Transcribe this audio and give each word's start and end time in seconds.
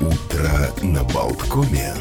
Утро 0.00 0.50
на 0.82 1.02
Болткоме. 1.04 1.94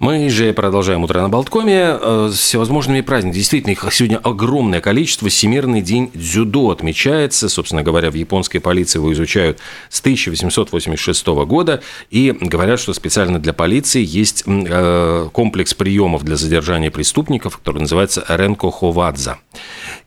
Мы 0.00 0.30
же 0.30 0.54
продолжаем 0.54 1.04
утро 1.04 1.20
на 1.20 1.28
Болткоме 1.28 1.98
э, 2.00 2.30
с 2.32 2.38
всевозможными 2.38 3.02
праздниками. 3.02 3.36
Действительно, 3.36 3.72
их 3.72 3.84
сегодня 3.92 4.16
огромное 4.16 4.80
количество. 4.80 5.28
Всемирный 5.28 5.82
день 5.82 6.10
дзюдо 6.14 6.70
отмечается. 6.70 7.50
Собственно 7.50 7.82
говоря, 7.82 8.10
в 8.10 8.14
японской 8.14 8.60
полиции 8.60 8.98
его 8.98 9.12
изучают 9.12 9.58
с 9.90 10.00
1886 10.00 11.26
года. 11.26 11.82
И 12.10 12.34
говорят, 12.40 12.80
что 12.80 12.94
специально 12.94 13.38
для 13.38 13.52
полиции 13.52 14.02
есть 14.02 14.44
э, 14.46 15.28
комплекс 15.32 15.74
приемов 15.74 16.24
для 16.24 16.36
задержания 16.36 16.90
преступников, 16.90 17.58
который 17.58 17.80
называется 17.80 18.24
Ренко 18.26 18.70
Ховадза. 18.70 19.36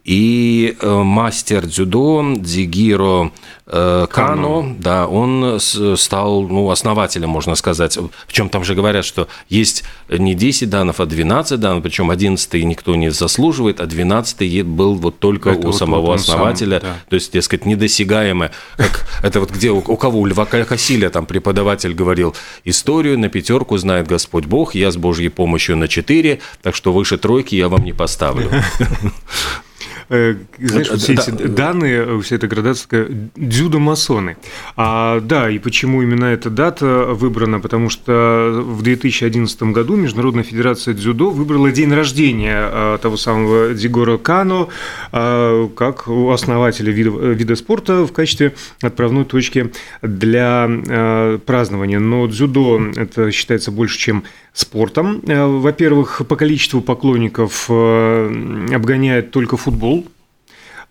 И 0.04 0.75
э, 0.81 1.01
мастер 1.04 1.65
дзюдо 1.65 2.35
Дзигиро 2.38 3.31
Кано, 3.65 4.07
Кано, 4.07 4.75
да, 4.77 5.07
он 5.07 5.57
стал 5.59 6.41
ну, 6.43 6.70
основателем, 6.70 7.29
можно 7.29 7.55
сказать. 7.55 7.98
Причем 8.27 8.49
там 8.49 8.66
же 8.66 8.76
говорят, 8.76 9.05
что 9.05 9.29
есть 9.48 9.85
не 10.09 10.35
10 10.35 10.70
данных, 10.70 10.99
а 10.99 11.05
12 11.05 11.57
данных, 11.59 11.81
причем 11.81 12.09
11 12.09 12.53
никто 12.66 12.95
не 12.95 13.09
заслуживает, 13.09 13.79
а 13.79 13.85
12 13.85 14.66
был 14.66 14.95
вот 14.95 15.20
только 15.20 15.52
это 15.52 15.59
у 15.59 15.71
вот 15.71 15.77
самого 15.77 16.07
вот 16.07 16.20
основателя. 16.20 16.81
Сам, 16.81 16.90
да. 16.90 16.95
То 17.09 17.15
есть, 17.15 17.31
дескать, 17.31 17.65
недосягаемое. 17.65 18.51
Как, 18.76 19.07
это 19.23 19.40
вот 19.40 19.51
где 19.51 19.71
у, 19.71 19.77
у 19.77 19.95
кого? 19.95 20.20
У 20.20 20.26
Льва 20.26 20.45
Касиля 20.45 21.09
там 21.09 21.26
преподаватель 21.26 21.93
говорил, 21.93 22.35
историю 22.65 23.17
на 23.17 23.29
пятерку 23.29 23.77
знает 23.77 24.07
Господь 24.07 24.45
Бог, 24.45 24.76
я 24.76 24.91
с 24.91 24.98
Божьей 24.98 25.29
помощью 25.29 25.77
на 25.77 25.88
4, 25.88 26.40
так 26.62 26.76
что 26.76 26.91
выше 26.91 27.17
тройки 27.17 27.55
я 27.55 27.70
вам 27.70 27.85
не 27.85 27.93
поставлю. 27.93 28.51
Э, 30.09 30.35
знаешь, 30.59 30.89
все 30.89 31.13
эти 31.13 31.30
данные, 31.30 32.21
вся 32.21 32.35
эта 32.35 32.48
градация, 32.48 33.07
дзюдо-масоны. 33.35 34.38
А, 34.76 35.20
да, 35.20 35.49
и 35.49 35.59
почему 35.59 36.02
именно 36.02 36.26
эта 36.26 36.49
дата 36.49 37.07
выбрана? 37.09 37.59
Потому 37.59 37.89
что 37.89 38.63
в 38.65 38.81
2011 38.81 39.63
году 39.63 39.96
Международная 39.96 40.43
Федерация 40.43 40.93
дзюдо 40.93 41.29
выбрала 41.29 41.71
день 41.71 41.93
рождения 41.93 42.57
а, 42.57 42.98
того 42.98 43.18
самого 43.18 43.74
Дигора 43.74 44.18
Кано 44.18 44.70
как 45.12 46.07
основателя 46.07 46.91
вида, 46.91 47.09
вида 47.09 47.55
спорта 47.55 48.05
в 48.05 48.12
качестве 48.12 48.54
отправной 48.81 49.26
точки 49.26 49.71
для 50.01 51.40
празднования. 51.46 51.99
Но 51.99 52.27
дзюдо 52.27 52.81
это 52.96 53.31
считается 53.31 53.71
больше, 53.71 53.98
чем 53.98 54.24
спортом. 54.54 55.21
Э, 55.27 55.46
во-первых, 55.46 56.21
по 56.27 56.35
количеству 56.35 56.82
поклонников 56.82 57.65
э, 57.70 58.65
обгоняет 58.73 59.32
только 59.32 59.57
футбол. 59.57 60.07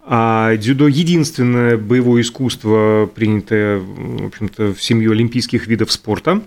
А 0.04 0.56
дзюдо– 0.56 0.88
единственное 0.88 1.78
боевое 1.78 2.22
искусство, 2.22 3.08
принятое 3.14 3.78
в, 3.78 4.26
общем-то, 4.26 4.74
в 4.74 4.82
семью 4.82 5.12
олимпийских 5.12 5.68
видов 5.68 5.92
спорта. 5.92 6.42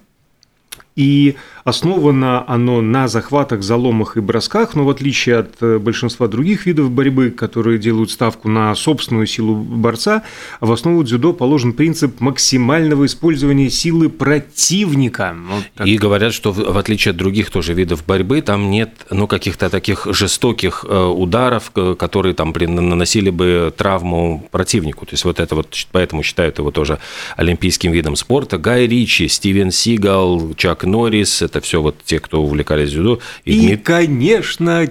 И 0.96 1.36
Основано 1.66 2.48
оно 2.48 2.82
на 2.82 3.08
захватах, 3.08 3.64
заломах 3.64 4.18
и 4.18 4.20
бросках, 4.20 4.76
но 4.76 4.86
в 4.86 4.90
отличие 4.92 5.38
от 5.38 5.56
э, 5.62 5.80
большинства 5.80 6.28
других 6.28 6.68
видов 6.68 6.92
борьбы, 6.92 7.32
которые 7.32 7.80
делают 7.80 8.12
ставку 8.12 8.50
на 8.50 8.76
собственную 8.76 9.26
силу 9.26 9.56
борца, 9.56 10.22
в 10.62 10.72
основу 10.72 11.04
дзюдо 11.04 11.34
положен 11.34 11.74
принцип 11.74 12.22
максимального 12.22 13.08
использования 13.08 13.72
силы 13.72 14.10
противника. 14.10 15.36
Вот 15.50 15.88
и 15.88 15.98
говорят, 15.98 16.36
что 16.36 16.52
в 16.52 16.78
отличие 16.78 17.14
от 17.14 17.18
других 17.18 17.50
тоже 17.50 17.74
видов 17.74 18.06
борьбы, 18.06 18.44
там 18.44 18.70
нет 18.70 18.92
ну, 19.10 19.26
каких-то 19.26 19.72
таких 19.72 20.06
жестоких 20.12 20.86
э, 20.88 21.04
ударов, 21.04 21.72
которые 21.72 22.36
там 22.36 22.54
наносили 22.56 23.32
бы 23.32 23.74
травму 23.76 24.48
противнику. 24.52 25.08
То 25.08 25.14
есть 25.14 25.26
вот 25.26 25.40
это 25.40 25.56
вот, 25.56 25.76
поэтому 25.92 26.22
считают 26.22 26.60
его 26.60 26.70
тоже 26.70 27.00
олимпийским 27.38 27.92
видом 27.92 28.16
спорта. 28.16 28.60
Гай 28.60 28.86
Ричи, 28.86 29.28
Стивен 29.28 29.72
Сигал, 29.72 30.54
Чак 30.56 30.85
Норрис, 30.86 31.42
это 31.42 31.62
все 31.62 31.82
вот 31.82 31.98
те, 32.06 32.20
кто 32.20 32.42
увлекались 32.42 32.92
дзюдо. 32.92 33.20
И, 33.44 33.54
и 33.54 33.68
Дмит... 33.68 33.84
конечно, 33.84 34.88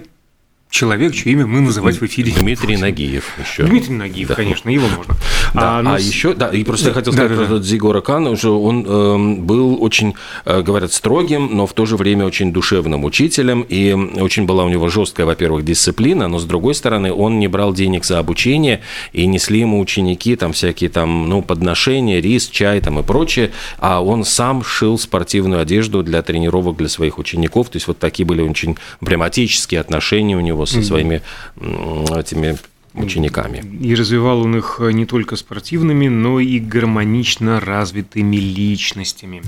человек, 0.74 1.14
чье 1.14 1.32
имя 1.32 1.46
мы 1.46 1.60
называть 1.60 2.00
в 2.00 2.02
эфире. 2.04 2.32
Дмитрий 2.36 2.76
Нагиев 2.76 3.38
еще. 3.38 3.62
Дмитрий 3.62 3.94
Нагиев, 3.94 4.28
да. 4.28 4.34
конечно, 4.34 4.68
его 4.68 4.88
можно. 4.88 5.14
Да, 5.54 5.78
а, 5.78 5.82
но... 5.82 5.94
а 5.94 6.00
еще, 6.00 6.34
да, 6.34 6.48
и 6.48 6.64
просто 6.64 6.86
да, 6.86 6.90
я 6.90 6.94
хотел 6.94 7.12
сказать 7.12 7.30
да, 7.30 7.44
про 7.44 7.58
да. 7.58 7.62
Зигора 7.62 8.00
Кана, 8.00 8.30
уже 8.30 8.50
он 8.50 8.84
э, 8.84 9.40
был 9.40 9.80
очень, 9.80 10.14
э, 10.44 10.62
говорят, 10.62 10.92
строгим, 10.92 11.50
но 11.52 11.68
в 11.68 11.72
то 11.74 11.86
же 11.86 11.96
время 11.96 12.26
очень 12.26 12.52
душевным 12.52 13.04
учителем, 13.04 13.64
и 13.68 13.92
очень 13.92 14.46
была 14.46 14.64
у 14.64 14.68
него 14.68 14.88
жесткая, 14.88 15.26
во-первых, 15.26 15.64
дисциплина, 15.64 16.26
но 16.26 16.40
с 16.40 16.44
другой 16.44 16.74
стороны, 16.74 17.12
он 17.12 17.38
не 17.38 17.46
брал 17.46 17.72
денег 17.72 18.04
за 18.04 18.18
обучение, 18.18 18.80
и 19.12 19.26
несли 19.26 19.60
ему 19.60 19.78
ученики 19.78 20.34
там 20.34 20.52
всякие 20.52 20.90
там, 20.90 21.28
ну, 21.28 21.40
подношения, 21.40 22.20
рис, 22.20 22.48
чай 22.48 22.80
там 22.80 22.98
и 22.98 23.04
прочее, 23.04 23.52
а 23.78 24.02
он 24.02 24.24
сам 24.24 24.64
шил 24.64 24.98
спортивную 24.98 25.62
одежду 25.62 26.02
для 26.02 26.22
тренировок 26.22 26.76
для 26.76 26.88
своих 26.88 27.18
учеников, 27.18 27.68
то 27.68 27.76
есть 27.76 27.86
вот 27.86 28.00
такие 28.00 28.26
были 28.26 28.42
очень 28.42 28.76
пряматические 28.98 29.80
отношения 29.80 30.36
у 30.36 30.40
него 30.40 30.63
со 30.66 30.82
своими 30.82 31.22
этими 31.56 32.56
учениками. 32.94 33.62
И 33.80 33.94
развивал 33.94 34.40
он 34.42 34.56
их 34.56 34.80
не 34.80 35.06
только 35.06 35.36
спортивными, 35.36 36.08
но 36.08 36.40
и 36.40 36.58
гармонично 36.58 37.60
развитыми 37.60 38.36
личностями. 38.36 39.42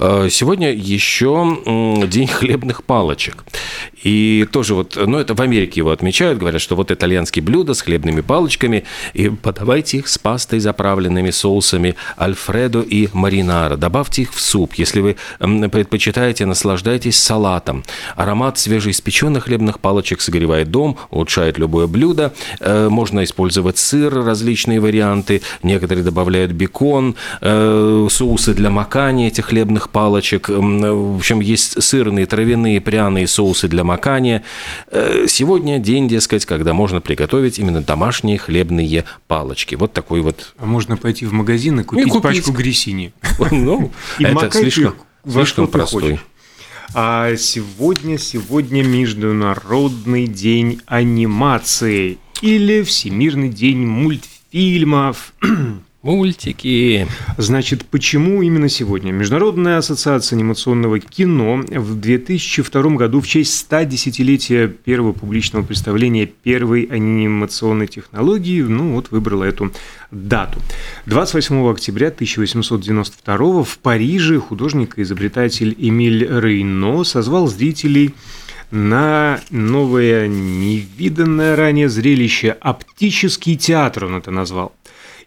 Э, 0.00 0.28
сегодня 0.30 0.72
еще 0.72 1.58
день 2.06 2.28
хлебных 2.28 2.84
палочек. 2.84 3.44
И 4.04 4.46
тоже 4.52 4.74
вот, 4.74 4.96
ну 4.96 5.18
это 5.18 5.34
в 5.34 5.40
Америке 5.40 5.80
его 5.80 5.90
отмечают, 5.90 6.38
говорят, 6.38 6.60
что 6.60 6.76
вот 6.76 6.92
итальянские 6.92 7.42
блюда 7.42 7.74
с 7.74 7.82
хлебными 7.82 8.20
палочками, 8.20 8.84
и 9.12 9.28
подавайте 9.28 9.98
их 9.98 10.06
с 10.06 10.18
пастой, 10.18 10.60
заправленными 10.60 11.30
соусами 11.30 11.96
альфредо 12.18 12.80
и 12.80 13.08
маринара. 13.12 13.76
Добавьте 13.76 14.22
их 14.22 14.32
в 14.32 14.40
суп. 14.40 14.74
Если 14.74 15.00
вы 15.00 15.16
предпочитаете, 15.40 16.46
наслаждайтесь 16.46 17.18
салатом. 17.18 17.82
Аромат 18.14 18.58
свежеиспеченных 18.58 19.44
хлебных 19.44 19.80
палочек 19.80 20.20
согревает 20.20 20.70
дом, 20.70 20.96
улучшает 21.10 21.58
любое 21.58 21.88
блюдо. 21.88 22.32
Э, 22.60 22.88
можно 22.88 23.24
использовать 23.24 23.78
сыр, 23.78 24.14
различные 24.14 24.78
варианты. 24.78 25.42
Некоторые 25.64 26.04
добавляют 26.04 26.52
бекон, 26.52 27.16
э, 27.40 28.06
соусы 28.10 28.54
для 28.54 28.70
макания 28.70 29.26
этих 29.26 29.46
хлебных 29.46 29.87
палочек. 29.88 30.48
В 30.48 31.16
общем, 31.16 31.40
есть 31.40 31.82
сырные, 31.82 32.26
травяные, 32.26 32.80
пряные 32.80 33.26
соусы 33.26 33.68
для 33.68 33.84
макания. 33.84 34.42
Э, 34.90 35.26
сегодня 35.28 35.78
день, 35.78 36.08
дескать, 36.08 36.46
когда 36.46 36.74
можно 36.74 37.00
приготовить 37.00 37.58
именно 37.58 37.82
домашние 37.82 38.38
хлебные 38.38 39.04
палочки. 39.26 39.74
Вот 39.74 39.92
такой 39.92 40.20
вот. 40.20 40.54
А 40.58 40.66
можно 40.66 40.96
пойти 40.96 41.26
в 41.26 41.32
магазин 41.32 41.80
и 41.80 41.84
купить, 41.84 42.06
и 42.06 42.10
купить. 42.10 42.22
пачку 42.22 42.52
грисини. 42.52 43.12
Ну, 43.50 43.92
это 44.18 44.50
слишком, 44.50 44.94
слишком 45.26 45.68
простой. 45.68 46.20
А 46.94 47.36
сегодня, 47.36 48.18
сегодня 48.18 48.82
Международный 48.82 50.26
день 50.26 50.80
анимации 50.86 52.18
или 52.40 52.82
Всемирный 52.82 53.48
день 53.48 53.86
мультфильмов. 53.86 55.32
Мультики. 56.02 57.08
Значит, 57.38 57.84
почему 57.84 58.40
именно 58.40 58.68
сегодня? 58.68 59.10
Международная 59.10 59.78
ассоциация 59.78 60.36
анимационного 60.36 61.00
кино 61.00 61.64
в 61.68 61.98
2002 61.98 62.82
году 62.94 63.20
в 63.20 63.26
честь 63.26 63.66
110-летия 63.68 64.68
первого 64.68 65.12
публичного 65.12 65.64
представления 65.64 66.26
первой 66.26 66.84
анимационной 66.84 67.88
технологии, 67.88 68.62
ну 68.62 68.94
вот, 68.94 69.10
выбрала 69.10 69.42
эту 69.42 69.72
дату. 70.12 70.60
28 71.06 71.68
октября 71.68 72.08
1892 72.08 73.64
в 73.64 73.78
Париже 73.78 74.38
художник 74.38 75.00
и 75.00 75.02
изобретатель 75.02 75.74
Эмиль 75.76 76.24
Рейно 76.24 77.02
созвал 77.02 77.48
зрителей 77.48 78.14
на 78.70 79.40
новое 79.50 80.28
невиданное 80.28 81.56
ранее 81.56 81.88
зрелище 81.88 82.50
«Оптический 82.60 83.56
театр» 83.56 84.04
он 84.04 84.16
это 84.16 84.30
назвал 84.30 84.72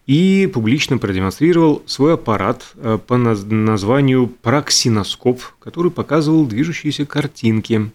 и 0.08 0.50
публично 0.52 0.98
продемонстрировал 0.98 1.84
свой 1.86 2.16
аппарат 2.16 2.72
э, 2.76 2.98
по 3.06 3.18
названию 3.18 4.28
проксиноскоп, 4.28 5.42
который 5.60 5.92
показывал 5.92 6.46
движущиеся 6.46 7.06
картинки. 7.06 7.92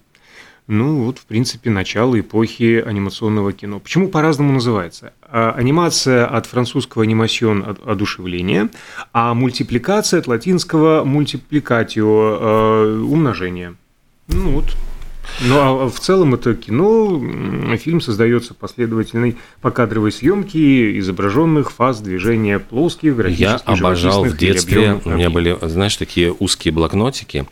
Ну, 0.68 1.04
вот, 1.04 1.18
в 1.18 1.26
принципе, 1.26 1.70
начало 1.70 2.18
эпохи 2.18 2.82
анимационного 2.84 3.52
кино. 3.52 3.78
Почему 3.78 4.08
по-разному 4.08 4.52
называется? 4.52 5.12
А, 5.22 5.52
анимация 5.52 6.26
от 6.26 6.46
французского 6.46 7.04
анимацион– 7.04 7.76
одушевление, 7.84 8.70
а 9.12 9.32
мультипликация 9.34 10.18
от 10.18 10.26
латинского 10.26 11.04
мультипликатио– 11.04 13.04
умножение. 13.08 13.76
Ну 14.26 14.50
вот, 14.50 14.76
Ну, 15.40 15.58
а 15.58 15.88
в 15.88 16.00
целом 16.00 16.34
это 16.34 16.54
кино, 16.54 17.20
фильм 17.76 18.00
создается 18.00 18.54
последовательной 18.54 19.36
покадровой 19.60 20.12
съемки 20.12 20.98
изображенных 20.98 21.72
фаз 21.72 22.00
движения 22.00 22.58
плоских, 22.58 23.16
Я 23.28 23.56
обожал 23.56 24.24
в 24.24 24.36
детстве, 24.36 25.00
у 25.04 25.10
меня 25.10 25.30
были, 25.30 25.56
знаешь, 25.62 25.96
такие 25.96 26.32
узкие 26.32 26.72
блокнотики, 26.72 27.46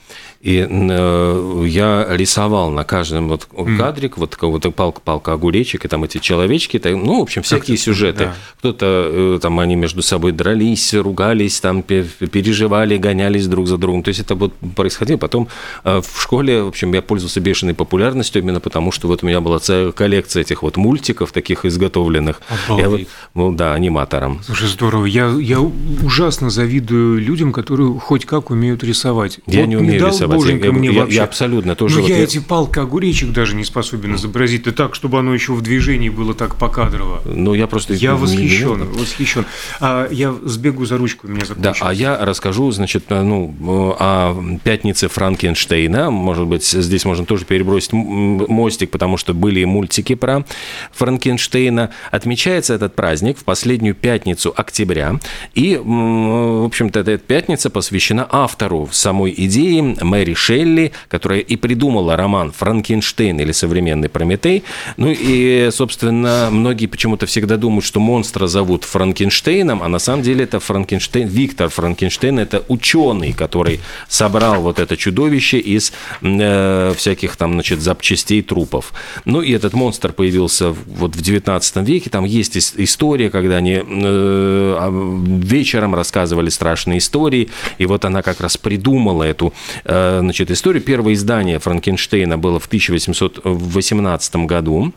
и 0.44 0.66
э, 0.68 1.64
я 1.66 2.06
рисовал 2.10 2.70
на 2.70 2.84
каждом 2.84 3.28
вот 3.28 3.48
кадрик, 3.78 4.18
вот 4.18 4.36
какого-то 4.36 4.70
палка, 4.72 5.00
палка 5.00 5.32
огуречек, 5.32 5.86
и 5.86 5.88
там 5.88 6.04
эти 6.04 6.18
человечки, 6.18 6.78
там, 6.78 7.02
ну, 7.02 7.20
в 7.20 7.22
общем, 7.22 7.40
всякие 7.40 7.78
сюжеты. 7.78 8.24
Да. 8.24 8.34
Кто-то, 8.58 8.86
э, 8.86 9.38
там, 9.40 9.58
они 9.58 9.74
между 9.74 10.02
собой 10.02 10.32
дрались, 10.32 10.92
ругались, 10.92 11.60
там, 11.60 11.82
переживали, 11.82 12.98
гонялись 12.98 13.46
друг 13.46 13.66
за 13.66 13.78
другом. 13.78 14.02
То 14.02 14.08
есть 14.08 14.20
это 14.20 14.34
вот 14.34 14.52
происходило. 14.76 15.16
Потом 15.16 15.48
э, 15.82 16.02
в 16.02 16.20
школе, 16.20 16.62
в 16.62 16.68
общем, 16.68 16.92
я 16.92 17.00
пользовался 17.00 17.40
бешеной 17.64 17.74
популярностью 17.74 18.42
именно 18.42 18.60
потому, 18.60 18.92
что 18.92 19.08
вот 19.08 19.22
у 19.22 19.26
меня 19.26 19.40
была 19.40 19.58
целая 19.58 19.92
коллекция 19.92 20.42
этих 20.42 20.62
вот 20.62 20.76
мультиков, 20.76 21.32
таких 21.32 21.64
изготовленных. 21.64 22.40
Я 22.68 22.88
вот, 22.88 23.00
ну, 23.34 23.52
да, 23.52 23.74
аниматором. 23.74 24.40
Слушай, 24.44 24.68
здорово. 24.68 25.06
Я, 25.06 25.28
я 25.40 25.60
ужасно 25.60 26.50
завидую 26.50 27.20
людям, 27.20 27.52
которые 27.52 27.98
хоть 27.98 28.26
как 28.26 28.50
умеют 28.50 28.84
рисовать. 28.84 29.40
Я 29.46 29.60
вот 29.60 29.68
не 29.68 29.76
умею 29.76 30.06
рисовать 30.06 30.38
боженька 30.38 30.66
я, 30.66 30.72
мне 30.72 30.90
я, 30.90 31.00
вообще. 31.00 31.16
Я 31.16 31.24
абсолютно 31.24 31.74
тоже. 31.74 31.96
Ну, 31.96 32.02
вот 32.02 32.10
я, 32.10 32.18
я 32.18 32.24
эти 32.24 32.38
палка 32.38 32.82
огуречек 32.82 33.32
даже 33.32 33.56
не 33.56 33.64
способен 33.64 34.14
изобразить. 34.16 34.64
Да 34.64 34.72
так, 34.72 34.94
чтобы 34.94 35.18
оно 35.18 35.34
еще 35.34 35.52
в 35.52 35.62
движении 35.62 36.08
было 36.10 36.34
так 36.34 36.56
покадрово. 36.56 37.22
Ну, 37.24 37.54
я 37.54 37.66
просто... 37.66 37.94
Я 37.94 38.14
восхищен, 38.14 38.88
восхищен. 38.92 39.44
А 39.80 40.08
я 40.10 40.34
сбегу 40.44 40.84
за 40.84 40.98
ручку, 40.98 41.28
меня 41.28 41.44
закончилось. 41.44 41.78
Да, 41.80 41.88
а 41.88 41.94
я 41.94 42.24
расскажу, 42.24 42.70
значит, 42.70 43.04
ну, 43.08 43.96
о 43.98 44.58
пятнице 44.62 45.08
Франкенштейна. 45.08 46.10
Может 46.10 46.46
быть, 46.46 46.64
здесь 46.64 47.04
можно 47.04 47.24
тоже 47.24 47.44
перебросить 47.54 47.92
мостик, 47.92 48.90
потому 48.90 49.16
что 49.16 49.32
были 49.32 49.62
мультики 49.62 50.16
про 50.16 50.44
Франкенштейна. 50.90 51.90
Отмечается 52.10 52.74
этот 52.74 52.96
праздник 52.96 53.38
в 53.38 53.44
последнюю 53.44 53.94
пятницу 53.94 54.52
октября. 54.56 55.20
И, 55.54 55.76
в 55.76 56.64
общем-то, 56.64 56.98
эта 56.98 57.16
пятница 57.16 57.70
посвящена 57.70 58.26
автору 58.28 58.88
самой 58.90 59.32
идеи 59.36 59.96
Мэри 60.02 60.34
Шелли, 60.34 60.90
которая 61.06 61.38
и 61.38 61.54
придумала 61.54 62.16
роман 62.16 62.50
«Франкенштейн» 62.50 63.38
или 63.38 63.52
«Современный 63.52 64.08
Прометей». 64.08 64.64
Ну 64.96 65.14
и, 65.16 65.68
собственно, 65.70 66.48
многие 66.50 66.86
почему-то 66.86 67.26
всегда 67.26 67.56
думают, 67.56 67.84
что 67.84 68.00
монстра 68.00 68.48
зовут 68.48 68.82
Франкенштейном, 68.82 69.80
а 69.80 69.88
на 69.88 70.00
самом 70.00 70.22
деле 70.22 70.42
это 70.42 70.58
Франкенштейн, 70.58 71.28
Виктор 71.28 71.68
Франкенштейн, 71.68 72.40
это 72.40 72.64
ученый, 72.66 73.32
который 73.32 73.78
собрал 74.08 74.60
вот 74.62 74.80
это 74.80 74.96
чудовище 74.96 75.58
из 75.58 75.92
э, 76.20 76.94
всяких 76.96 77.36
там, 77.43 77.43
значит, 77.52 77.80
запчастей 77.80 78.42
трупов. 78.42 78.92
Ну 79.24 79.42
и 79.42 79.52
этот 79.52 79.74
монстр 79.74 80.12
появился 80.12 80.70
вот 80.70 81.14
в 81.14 81.22
19 81.22 81.76
веке, 81.88 82.10
там 82.10 82.24
есть 82.24 82.56
история, 82.56 83.30
когда 83.30 83.56
они 83.56 83.82
э, 83.84 85.38
вечером 85.42 85.94
рассказывали 85.94 86.48
страшные 86.48 86.98
истории, 86.98 87.50
и 87.78 87.86
вот 87.86 88.04
она 88.04 88.22
как 88.22 88.40
раз 88.40 88.56
придумала 88.56 89.22
эту 89.22 89.52
э, 89.84 90.18
значит, 90.20 90.50
историю. 90.50 90.82
Первое 90.82 91.14
издание 91.14 91.58
Франкенштейна 91.58 92.38
было 92.38 92.58
в 92.58 92.66
1818 92.66 94.36
году. 94.36 94.92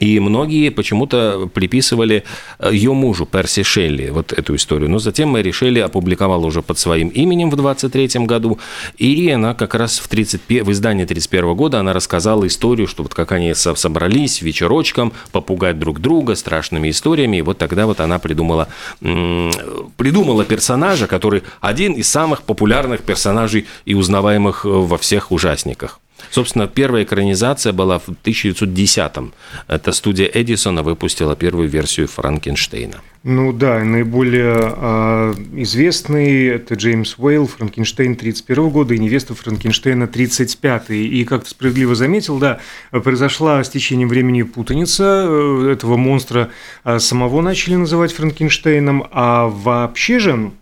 И 0.00 0.20
многие 0.20 0.68
почему-то 0.70 1.48
приписывали 1.52 2.24
э, 2.58 2.70
ее 2.72 2.92
мужу 2.92 3.26
Перси 3.26 3.62
Шелли 3.62 4.10
вот 4.10 4.32
эту 4.32 4.54
историю. 4.54 4.90
Но 4.90 4.98
затем 4.98 5.30
Мэри 5.30 5.50
Шелли 5.50 5.80
опубликовала 5.80 6.44
уже 6.44 6.62
под 6.62 6.78
своим 6.78 7.08
именем 7.08 7.50
в 7.50 7.56
23 7.56 8.26
году. 8.26 8.58
И 8.98 9.30
она 9.30 9.54
как 9.54 9.74
раз 9.74 9.98
в, 9.98 10.08
30, 10.08 10.42
в 10.48 10.70
издании 10.70 11.04
31 11.04 11.54
года 11.54 11.80
она 11.80 11.92
рассказала 11.92 12.46
историю, 12.46 12.86
что 12.86 13.02
вот 13.02 13.14
как 13.14 13.32
они 13.32 13.54
собрались 13.54 14.42
вечерочком 14.42 15.12
попугать 15.32 15.78
друг 15.78 16.00
друга 16.00 16.34
страшными 16.34 16.90
историями. 16.90 17.38
И 17.38 17.42
вот 17.42 17.58
тогда 17.58 17.86
вот 17.86 18.00
она 18.00 18.18
придумала, 18.18 18.68
придумала 19.00 20.44
персонажа, 20.44 21.06
который 21.06 21.42
один 21.60 21.94
из 21.94 22.08
самых 22.08 22.42
популярных 22.42 23.02
персонажей 23.02 23.66
и 23.84 23.94
узнаваемых 23.94 24.64
э, 24.64 24.68
во 24.68 24.98
всех 24.98 25.32
ужасниках. 25.32 26.00
Собственно, 26.30 26.66
первая 26.66 27.04
экранизация 27.04 27.72
была 27.72 27.98
в 27.98 28.08
1910-м. 28.08 29.32
Это 29.66 29.92
студия 29.92 30.26
Эдисона 30.26 30.82
выпустила 30.82 31.36
первую 31.36 31.68
версию 31.68 32.08
Франкенштейна. 32.08 33.00
Ну 33.24 33.52
да, 33.52 33.82
наиболее 33.82 34.54
э, 34.56 35.34
известный 35.56 36.46
это 36.46 36.74
Джеймс 36.74 37.16
Уэйл, 37.18 37.48
Франкенштейн 37.48 38.14
31 38.14 38.70
года 38.70 38.94
и 38.94 38.98
невеста 38.98 39.34
Франкенштейна 39.34 40.06
35 40.06 40.90
И, 40.90 41.24
как 41.24 41.42
ты 41.44 41.50
справедливо 41.50 41.94
заметил, 41.96 42.38
да, 42.38 42.60
произошла 42.90 43.62
с 43.62 43.70
течением 43.70 44.08
времени 44.08 44.42
путаница. 44.42 45.26
Э, 45.28 45.70
этого 45.72 45.96
монстра 45.96 46.50
э, 46.84 46.98
самого 47.00 47.42
начали 47.42 47.74
называть 47.74 48.12
Франкенштейном, 48.12 49.08
а 49.10 49.48
вообще 49.48 50.20
же, 50.20 50.52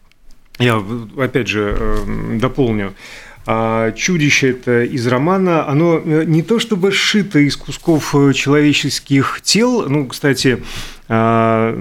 я 0.59 0.83
опять 1.19 1.49
же 1.49 1.77
э, 1.79 2.39
дополню, 2.41 2.95
а 3.47 3.93
чудище 3.93 4.51
это 4.51 4.83
из 4.83 5.07
романа, 5.07 5.69
оно 5.69 6.03
э, 6.05 6.25
не 6.25 6.43
то 6.43 6.59
чтобы 6.59 6.91
сшито 6.91 7.39
из 7.39 7.57
кусков 7.57 8.15
э, 8.15 8.33
человеческих 8.33 9.41
тел, 9.43 9.89
ну, 9.89 10.07
кстати, 10.07 10.63
а, 11.09 11.79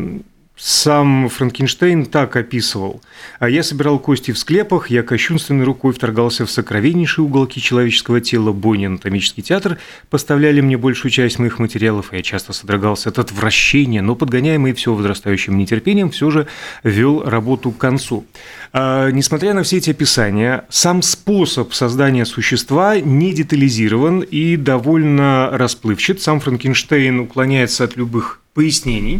сам 0.58 1.28
Франкенштейн 1.28 2.06
так 2.06 2.36
описывал. 2.36 3.02
А 3.40 3.50
я 3.50 3.62
собирал 3.62 4.00
кости 4.00 4.32
в 4.32 4.38
склепах, 4.38 4.90
я 4.90 5.04
кощунственной 5.04 5.66
рукой 5.66 5.94
вторгался 5.94 6.46
в 6.46 6.52
сокровеннейшие 6.52 7.26
уголки 7.26 7.62
человеческого 7.62 8.22
тела. 8.22 8.54
Бойни 8.54 8.86
анатомический 8.86 9.44
театр 9.44 9.78
поставляли 10.10 10.62
мне 10.62 10.78
большую 10.78 11.12
часть 11.12 11.40
моих 11.40 11.60
материалов, 11.60 12.14
и 12.14 12.18
я 12.18 12.24
часто 12.24 12.54
содрогался 12.54 13.10
от 13.10 13.20
отвращения, 13.20 14.02
но 14.02 14.16
подгоняемый 14.16 14.74
все 14.74 14.94
возрастающим 14.94 15.58
нетерпением 15.58 16.10
все 16.10 16.32
же 16.32 16.48
вел 16.84 17.24
работу 17.24 17.72
к 17.72 17.78
концу. 17.78 18.26
А, 18.72 19.10
несмотря 19.12 19.54
на 19.54 19.64
все 19.64 19.78
эти 19.78 19.90
описания, 19.90 20.66
сам 20.70 21.02
способ 21.02 21.74
создания 21.74 22.26
существа 22.26 22.98
не 22.98 23.34
детализирован 23.34 24.22
и 24.22 24.56
довольно 24.56 25.50
расплывчат. 25.52 26.22
Сам 26.22 26.40
Франкенштейн 26.40 27.20
уклоняется 27.20 27.84
от 27.84 27.98
любых 27.98 28.42
пояснений. 28.56 29.20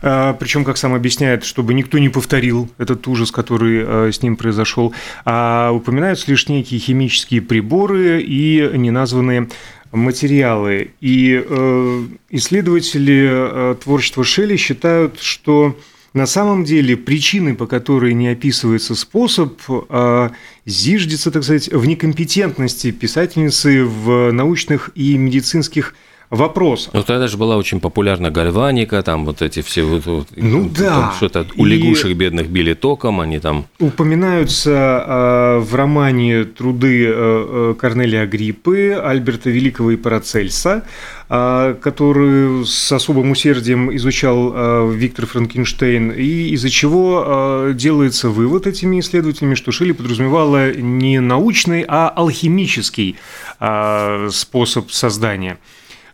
А, 0.00 0.32
Причем, 0.34 0.64
как 0.64 0.78
сам 0.78 0.94
объясняет, 0.94 1.44
чтобы 1.44 1.74
никто 1.74 1.98
не 1.98 2.08
повторил 2.08 2.70
этот 2.78 3.06
ужас, 3.08 3.30
который 3.30 3.82
а, 3.84 4.10
с 4.10 4.22
ним 4.22 4.36
произошел. 4.36 4.94
А 5.26 5.72
упоминаются 5.72 6.30
лишь 6.30 6.48
некие 6.48 6.80
химические 6.80 7.42
приборы 7.42 8.22
и 8.22 8.70
неназванные 8.72 9.48
материалы. 9.92 10.92
И 11.00 11.44
э, 11.44 12.02
исследователи 12.30 13.28
э, 13.28 13.74
творчества 13.82 14.22
Шелли 14.22 14.54
считают, 14.54 15.20
что 15.20 15.76
на 16.12 16.26
самом 16.26 16.62
деле 16.62 16.96
причиной, 16.96 17.54
по 17.54 17.66
которой 17.66 18.14
не 18.14 18.28
описывается 18.28 18.94
способ, 18.94 19.60
а, 19.68 20.30
зиждется, 20.64 21.32
так 21.32 21.42
сказать, 21.42 21.68
в 21.72 21.84
некомпетентности 21.86 22.92
писательницы 22.92 23.84
в 23.84 24.30
научных 24.30 24.90
и 24.94 25.16
медицинских 25.18 25.94
вопрос. 26.30 26.90
Ну, 26.92 27.02
тогда 27.02 27.26
же 27.26 27.36
была 27.36 27.56
очень 27.56 27.80
популярна 27.80 28.30
гальваника, 28.30 29.02
там 29.02 29.24
вот 29.24 29.42
эти 29.42 29.62
все 29.62 29.82
вот, 29.82 30.06
вот 30.06 30.28
ну 30.36 30.68
да, 30.68 31.12
что-то 31.16 31.46
у 31.56 31.64
лягушек 31.64 32.16
бедных 32.16 32.48
били 32.48 32.74
током, 32.74 33.20
они 33.20 33.40
там 33.40 33.66
упоминаются 33.80 34.70
э, 34.70 35.58
в 35.58 35.74
романе 35.74 36.44
труды 36.44 37.06
э, 37.06 37.12
э 37.12 37.74
Корнелия 37.78 38.22
Агриппы, 38.22 38.92
Альберта 38.92 39.50
Великого 39.50 39.90
и 39.90 39.96
Парацельса, 39.96 40.84
э, 41.28 41.74
который 41.82 42.64
с 42.64 42.92
особым 42.92 43.32
усердием 43.32 43.94
изучал 43.96 44.52
э, 44.54 44.92
Виктор 44.94 45.26
Франкенштейн, 45.26 46.12
и 46.12 46.50
из-за 46.54 46.70
чего 46.70 47.24
э, 47.26 47.72
делается 47.74 48.28
вывод 48.28 48.66
этими 48.68 49.00
исследователями, 49.00 49.56
что 49.56 49.72
Шелли 49.72 49.92
подразумевала 49.92 50.72
не 50.72 51.20
научный, 51.20 51.84
а 51.88 52.08
алхимический 52.08 53.16
э, 53.58 54.28
способ 54.30 54.92
создания. 54.92 55.58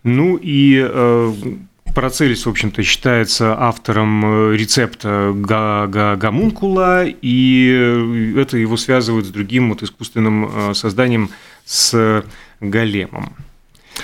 Ну 0.03 0.37
и 0.41 0.85
э, 0.87 1.33
Парацельс, 1.95 2.45
в 2.45 2.51
общем-то, 2.51 2.83
считается 2.83 3.59
автором 3.59 4.25
э, 4.53 4.57
рецепта 4.57 5.33
гомункула, 5.35 7.05
и 7.07 8.35
это 8.37 8.59
его 8.59 8.77
связывает 8.77 9.27
с 9.27 9.31
другим 9.31 9.71
вот 9.71 9.83
искусственным 9.83 10.71
э, 10.71 10.75
созданием 10.75 11.31
с 11.65 12.23
големом. 12.61 13.35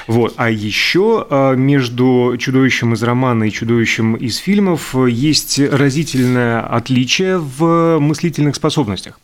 Вот. 0.06 0.34
А 0.36 0.50
еще 0.50 1.26
а, 1.28 1.54
между 1.54 2.36
чудовищем 2.38 2.94
из 2.94 3.02
романа 3.02 3.44
и 3.44 3.50
чудовищем 3.50 4.14
из 4.14 4.36
фильмов 4.36 4.94
есть 4.94 5.58
разительное 5.58 6.60
отличие 6.60 7.38
в 7.38 7.98
мыслительных 7.98 8.56
способностях. 8.56 9.18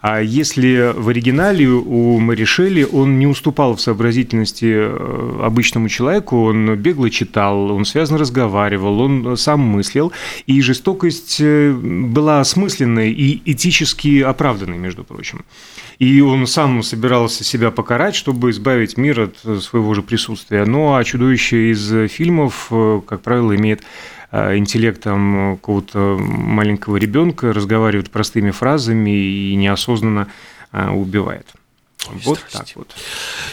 А 0.00 0.20
если 0.20 0.92
в 0.96 1.10
оригинале 1.10 1.68
у 1.68 2.18
Мэри 2.20 2.44
Шелли 2.44 2.84
он 2.90 3.18
не 3.18 3.26
уступал 3.26 3.76
в 3.76 3.82
сообразительности 3.82 4.64
э, 4.66 5.40
обычному 5.42 5.90
человеку, 5.90 6.44
он 6.44 6.74
бегло 6.76 7.10
читал, 7.10 7.70
он 7.70 7.84
связно 7.84 8.16
разговаривал, 8.16 9.00
он 9.00 9.36
сам 9.36 9.60
мыслил, 9.60 10.12
и 10.46 10.62
жестокость 10.62 11.36
э, 11.40 11.72
была 11.72 12.40
осмысленной 12.40 13.12
и 13.12 13.42
этически 13.44 14.22
оправданной, 14.22 14.78
между 14.78 15.04
прочим. 15.04 15.44
И 15.98 16.22
он 16.22 16.46
сам 16.46 16.82
собирался 16.82 17.44
себя 17.44 17.70
покарать, 17.70 18.14
чтобы 18.14 18.50
избавить 18.50 18.96
мир 18.96 19.20
от 19.20 19.62
своего 19.62 19.92
же 19.92 20.02
присутствия. 20.02 20.19
Ну 20.66 20.94
а 20.94 21.04
чудовище 21.04 21.70
из 21.72 22.10
фильмов, 22.10 22.68
э, 22.70 23.00
как 23.06 23.20
правило, 23.22 23.54
имеет 23.56 23.82
Э, 24.32 24.56
интеллектом 24.56 25.56
какого-то 25.56 26.16
маленького 26.20 26.96
ребенка, 26.96 27.52
разговаривает 27.52 28.10
простыми 28.10 28.52
фразами 28.52 29.10
и 29.10 29.54
неосознанно 29.56 30.28
э, 30.72 30.88
Вот 32.08 32.40
так 32.50 32.66
вот. 32.76 32.94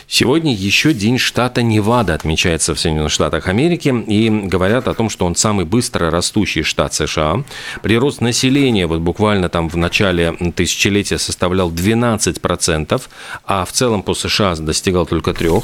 Сегодня 0.08 0.54
еще 0.54 0.94
день 0.94 1.18
штата 1.18 1.62
Невада 1.62 2.14
отмечается 2.14 2.74
в 2.74 2.80
Соединенных 2.80 3.12
Штатах 3.12 3.48
Америки. 3.48 3.94
И 4.08 4.30
говорят 4.30 4.88
о 4.88 4.94
том, 4.94 5.10
что 5.10 5.26
он 5.26 5.36
самый 5.36 5.66
быстро 5.66 6.10
растущий 6.10 6.64
штат 6.64 6.94
США. 6.94 7.44
Прирост 7.82 8.22
населения 8.22 8.88
вот 8.88 9.02
буквально 9.02 9.50
там 9.50 9.70
в 9.70 9.76
начале 9.76 10.32
тысячелетия 10.56 11.18
составлял 11.18 11.70
12%, 11.72 13.02
а 13.46 13.66
в 13.66 13.72
целом 13.74 14.02
по 14.02 14.14
США 14.14 14.56
достигал 14.56 15.06
только 15.06 15.32
3%. 15.32 15.64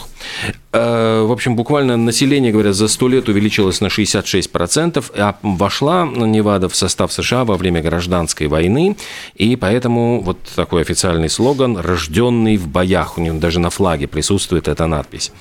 Э, 0.73 1.21
в 1.21 1.31
общем, 1.31 1.55
буквально 1.55 1.97
население, 1.97 2.51
говорят, 2.51 2.75
за 2.75 2.87
100 2.87 3.07
лет 3.07 3.29
увеличилось 3.29 3.79
на 3.79 3.87
66%, 3.87 5.11
а 5.15 5.37
вошла 5.43 6.05
Невада 6.05 6.67
в 6.67 6.75
состав 6.75 7.13
США 7.13 7.45
во 7.45 7.57
время 7.57 7.81
гражданской 7.81 8.47
войны. 8.47 8.97
И 9.35 9.55
поэтому 9.55 10.21
вот 10.21 10.37
такой 10.55 10.81
официальный 10.81 11.29
слоган 11.29 11.77
«Рожденный 11.77 12.57
в 12.57 12.67
боях, 12.73 13.17
у 13.17 13.21
него 13.21 13.39
даже 13.39 13.59
на 13.59 13.69
флаге 13.69 14.07
присутствует 14.07 14.67
эта 14.67 14.87
надпись. 14.87 15.31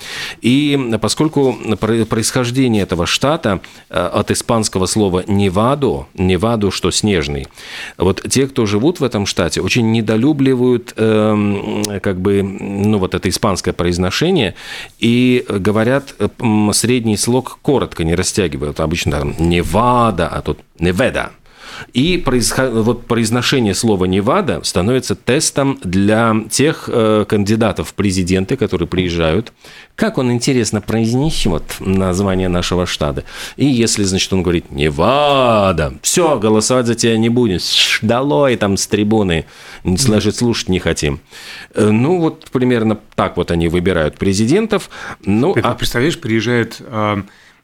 И 0.43 0.79
поскольку 1.01 1.57
происхождение 2.09 2.83
этого 2.83 3.07
штата 3.07 3.61
э, 3.91 3.99
от 3.99 4.31
испанского 4.31 4.87
слова 4.87 5.25
«невадо», 5.27 6.07
«невадо», 6.15 6.71
что 6.71 6.91
снежный, 6.91 7.49
вот 7.99 8.23
те, 8.31 8.47
кто 8.47 8.67
живут 8.67 9.01
в 9.01 9.05
этом 9.05 9.27
штате, 9.27 9.61
очень 9.61 9.91
недолюбливают 9.91 10.95
эм, 10.97 11.83
как 12.01 12.21
бы, 12.21 12.43
ну, 12.43 12.99
вот 12.99 13.15
это 13.15 13.29
испанское 13.29 13.75
произношение 13.75 14.55
и 15.01 15.45
говорят 15.49 16.15
средний 16.73 17.17
слог 17.17 17.59
коротко, 17.62 18.05
не 18.05 18.15
растягивают. 18.15 18.79
Обычно 18.81 19.12
там 19.12 19.35
«невада», 19.39 20.29
а 20.29 20.43
тут 20.43 20.59
«неведа». 20.79 21.33
И 21.93 22.17
происход... 22.17 22.73
вот 22.73 23.07
произношение 23.07 23.75
слова 23.75 24.05
«Невада» 24.05 24.62
становится 24.62 25.15
тестом 25.15 25.79
для 25.83 26.35
тех 26.51 26.89
э, 26.93 27.25
кандидатов 27.29 27.91
в 27.91 27.95
президенты, 27.95 28.57
которые 28.57 28.89
приезжают. 28.89 29.53
Как 29.95 30.19
он, 30.19 30.33
интересно, 30.33 30.81
произнесет 30.81 31.77
название 31.81 32.49
нашего 32.49 32.87
штата. 32.87 33.25
И 33.57 33.67
если, 33.67 34.05
значит, 34.05 34.33
он 34.33 34.43
говорит 34.43 34.71
«Невада», 34.71 35.95
все, 36.03 36.39
голосовать 36.39 36.87
за 36.87 36.95
тебя 36.95 37.17
не 37.19 37.29
будем, 37.29 37.59
долой 38.01 38.57
там 38.57 38.77
с 38.77 38.87
трибуны, 38.87 39.45
сложить 39.99 40.37
слушать 40.37 40.69
не 40.69 40.79
хотим. 40.79 41.21
Э, 41.75 41.91
ну, 41.91 42.19
вот 42.19 42.47
примерно 42.51 42.99
так 43.15 43.37
вот 43.37 43.51
они 43.51 43.69
выбирают 43.69 44.19
президентов. 44.19 44.91
Ну, 45.25 45.55
Ты 45.55 45.61
а... 45.61 45.75
представляешь, 45.75 46.19
приезжает 46.19 46.81
а, 46.81 47.23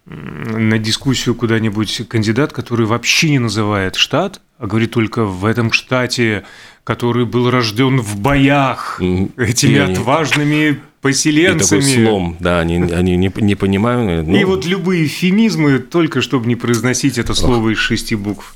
на 0.09 0.79
дискуссию 0.79 1.35
куда-нибудь 1.35 2.09
кандидат, 2.09 2.53
который 2.53 2.87
вообще 2.87 3.31
не 3.31 3.38
называет 3.38 3.97
штат, 3.97 4.41
а 4.59 4.67
говорит 4.67 4.93
только 4.93 5.25
в 5.25 5.45
этом 5.45 5.73
штате, 5.73 6.45
который 6.85 7.27
был 7.27 7.50
рожден 7.50 8.00
в 8.00 8.19
боях 8.19 9.00
этими 9.37 9.75
и 9.75 9.79
отважными 9.79 10.81
поселенцами. 11.00 11.81
И 11.81 11.83
такой 11.83 12.05
слом, 12.05 12.37
да, 12.41 12.61
они, 12.61 12.77
они 12.93 13.17
не, 13.17 13.31
не 13.37 13.55
понимают. 13.55 14.27
Ну... 14.27 14.37
И 14.37 14.45
вот 14.45 14.65
любые 14.65 15.07
эвфемизмы, 15.07 15.78
только 15.79 16.23
чтобы 16.23 16.47
не 16.47 16.57
произносить 16.57 17.19
это 17.19 17.35
слово 17.35 17.67
Ох. 17.67 17.73
из 17.73 17.79
шести 17.79 18.15
букв. 18.15 18.55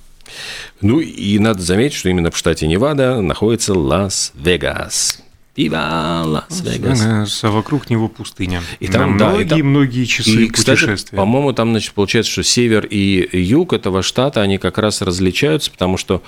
Ну 0.81 1.01
и 1.01 1.39
надо 1.39 1.63
заметить, 1.63 1.97
что 1.97 2.09
именно 2.09 2.31
в 2.31 2.37
штате 2.37 2.67
Невада 2.67 3.21
находится 3.21 3.75
Лас-Вегас. 3.75 5.23
Viva 5.57 6.23
Las 6.25 6.65
Vegas. 6.65 7.45
А 7.45 7.51
вокруг 7.51 7.91
него 7.91 8.09
пустыня. 8.09 8.63
И 8.81 8.89
там, 8.89 9.19
да, 9.19 9.31
многие, 9.31 9.45
и 9.45 9.49
там, 9.49 9.61
многие 9.63 10.05
часы 10.05 10.31
и, 10.31 10.49
кстати, 10.49 10.81
путешествия. 10.81 11.17
По-моему, 11.17 11.53
там, 11.53 11.71
значит, 11.71 11.93
получается, 11.93 12.33
что 12.33 12.43
север 12.43 12.87
и 12.87 13.29
юг 13.39 13.73
этого 13.73 14.03
штата, 14.03 14.41
они 14.41 14.59
как 14.59 14.79
раз 14.79 15.03
различаются, 15.03 15.71
потому 15.71 15.97
что 15.97 16.23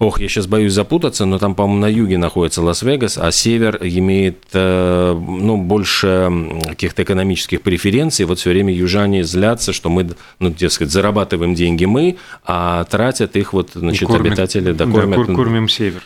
Ох, 0.00 0.18
я 0.18 0.28
сейчас 0.28 0.46
боюсь 0.46 0.72
запутаться, 0.72 1.26
но 1.26 1.38
там, 1.38 1.54
по-моему, 1.54 1.82
на 1.82 1.86
юге 1.86 2.16
находится 2.16 2.62
Лас-Вегас, 2.62 3.18
а 3.18 3.30
север 3.30 3.76
имеет 3.82 4.46
э, 4.54 5.12
ну, 5.14 5.58
больше 5.58 6.30
каких-то 6.68 7.02
экономических 7.02 7.60
преференций. 7.60 8.24
Вот 8.24 8.38
все 8.38 8.48
время 8.48 8.72
южане 8.72 9.24
злятся, 9.24 9.74
что 9.74 9.90
мы, 9.90 10.08
ну, 10.38 10.48
дескать, 10.48 10.90
зарабатываем 10.90 11.54
деньги 11.54 11.84
мы, 11.84 12.16
а 12.46 12.84
тратят 12.84 13.36
их 13.36 13.52
вот, 13.52 13.72
значит, 13.74 14.08
кормят, 14.08 14.28
обитатели, 14.28 14.72
да, 14.72 14.86
кормят. 14.86 15.26
Да, 15.26 15.34
кормим 15.34 15.68
север. 15.68 16.02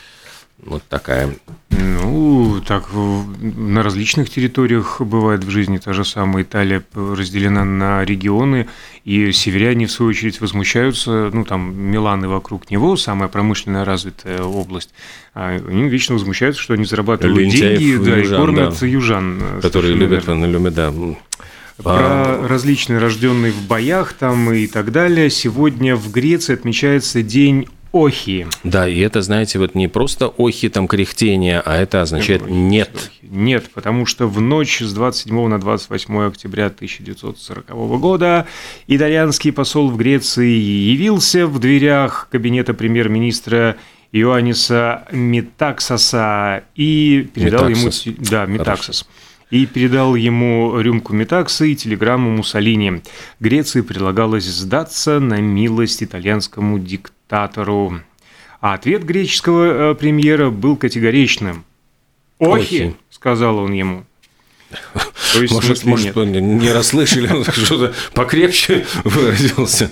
Вот 0.65 0.83
такая. 0.89 1.33
Ну, 1.79 2.61
так 2.65 2.89
на 2.93 3.83
различных 3.83 4.29
территориях 4.29 5.01
бывает 5.01 5.43
в 5.43 5.49
жизни. 5.49 5.77
Та 5.77 5.93
же 5.93 6.05
самая 6.05 6.43
Италия 6.43 6.83
разделена 6.93 7.63
на 7.65 8.03
регионы, 8.03 8.67
и 9.03 9.31
северяне, 9.31 9.87
в 9.87 9.91
свою 9.91 10.09
очередь, 10.09 10.41
возмущаются. 10.41 11.29
Ну, 11.33 11.43
там 11.45 11.75
Милан 11.75 12.23
и 12.23 12.27
вокруг 12.27 12.71
него, 12.71 12.95
самая 12.95 13.29
промышленно 13.29 13.85
развитая 13.85 14.41
область. 14.41 14.93
А 15.33 15.59
они 15.67 15.89
вечно 15.89 16.15
возмущаются, 16.15 16.61
что 16.61 16.73
они 16.73 16.85
зарабатывают 16.85 17.37
Лентяев 17.37 17.79
деньги 17.79 18.05
да, 18.05 18.17
южан, 18.17 18.33
и 18.33 18.37
кормят 18.37 18.77
да, 18.79 18.85
южан. 18.87 19.41
Которые 19.61 19.93
любят, 19.95 20.27
любят, 20.27 20.73
да. 20.73 20.93
Про 21.77 21.93
а... 21.93 22.47
различные 22.47 22.99
рожденные 22.99 23.51
в 23.51 23.67
боях 23.67 24.13
там 24.13 24.51
и 24.51 24.65
так 24.67 24.91
далее. 24.91 25.29
Сегодня 25.29 25.95
в 25.95 26.09
Греции 26.11 26.53
отмечается 26.53 27.21
День 27.21 27.67
охи. 27.95 28.45
Да, 28.63 28.87
и 28.87 28.99
это, 28.99 29.21
знаете, 29.21 29.57
вот 29.57 29.73
не 29.73 29.87
просто 29.87 30.27
охи, 30.27 30.67
там, 30.67 30.87
кряхтение, 30.87 31.61
а 31.61 31.77
это 31.77 32.01
означает 32.01 32.47
нет. 32.49 33.11
Нет, 33.21 33.71
потому 33.73 34.05
что 34.05 34.27
в 34.27 34.41
ночь 34.41 34.81
с 34.81 34.93
27 34.93 35.47
на 35.47 35.59
28 35.59 36.27
октября 36.27 36.65
1940 36.67 37.67
года 37.99 38.47
итальянский 38.87 39.53
посол 39.53 39.89
в 39.89 39.95
Греции 39.95 40.51
явился 40.51 41.47
в 41.47 41.57
дверях 41.59 42.27
кабинета 42.29 42.73
премьер-министра 42.73 43.77
Иоанниса 44.11 45.07
Метаксаса 45.11 46.63
и 46.75 47.29
передал 47.33 47.69
Метаксос. 47.69 48.05
ему... 48.05 48.17
Да, 48.29 48.45
Метаксос. 48.45 49.07
И 49.51 49.65
передал 49.65 50.15
ему 50.15 50.79
рюмку 50.79 51.13
метакса 51.13 51.65
и 51.65 51.75
телеграмму 51.75 52.31
Муссолини. 52.31 53.03
Греции 53.39 53.81
предлагалось 53.81 54.45
сдаться 54.45 55.19
на 55.19 55.39
милость 55.39 56.03
итальянскому 56.03 56.79
диктатору. 56.79 58.01
А 58.59 58.73
ответ 58.73 59.03
греческого 59.03 59.91
э, 59.91 59.95
премьера 59.95 60.49
был 60.49 60.75
категоричным. 60.75 61.63
«Охи!»– 62.39 62.95
сказал 63.09 63.59
он 63.59 63.73
ему. 63.73 64.05
То 65.35 65.41
есть, 65.41 65.53
может, 65.53 65.83
может 65.83 66.15
нет. 66.15 66.41
не 66.41 66.71
расслышали, 66.71 67.31
он 67.31 67.43
что-то 67.51 67.93
покрепче 68.13 68.85
выразился. 69.03 69.91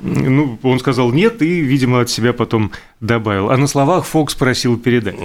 Ну, 0.00 0.58
он 0.62 0.78
сказал 0.78 1.10
нет 1.12 1.42
и, 1.42 1.60
видимо, 1.60 2.00
от 2.00 2.10
себя 2.10 2.32
потом 2.32 2.70
добавил. 3.00 3.50
А 3.50 3.56
на 3.56 3.66
словах 3.66 4.06
Фокс 4.06 4.34
просил 4.34 4.78
передать. 4.78 5.16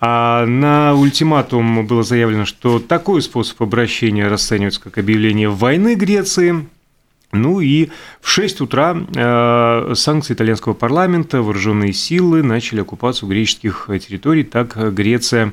А 0.00 0.44
на 0.46 0.94
ультиматум 0.94 1.86
было 1.86 2.02
заявлено, 2.02 2.44
что 2.44 2.80
такой 2.80 3.22
способ 3.22 3.62
обращения 3.62 4.26
расценивается 4.28 4.80
как 4.80 4.98
объявление 4.98 5.48
войны 5.48 5.94
Греции, 5.94 6.66
ну 7.32 7.60
и 7.60 7.90
в 8.20 8.28
6 8.28 8.60
утра 8.60 8.96
э, 9.14 9.92
санкции 9.94 10.34
итальянского 10.34 10.74
парламента, 10.74 11.42
вооруженные 11.42 11.92
силы 11.92 12.42
начали 12.42 12.80
оккупацию 12.80 13.28
греческих 13.28 13.88
территорий. 14.00 14.44
Так 14.44 14.76
Греция 14.94 15.52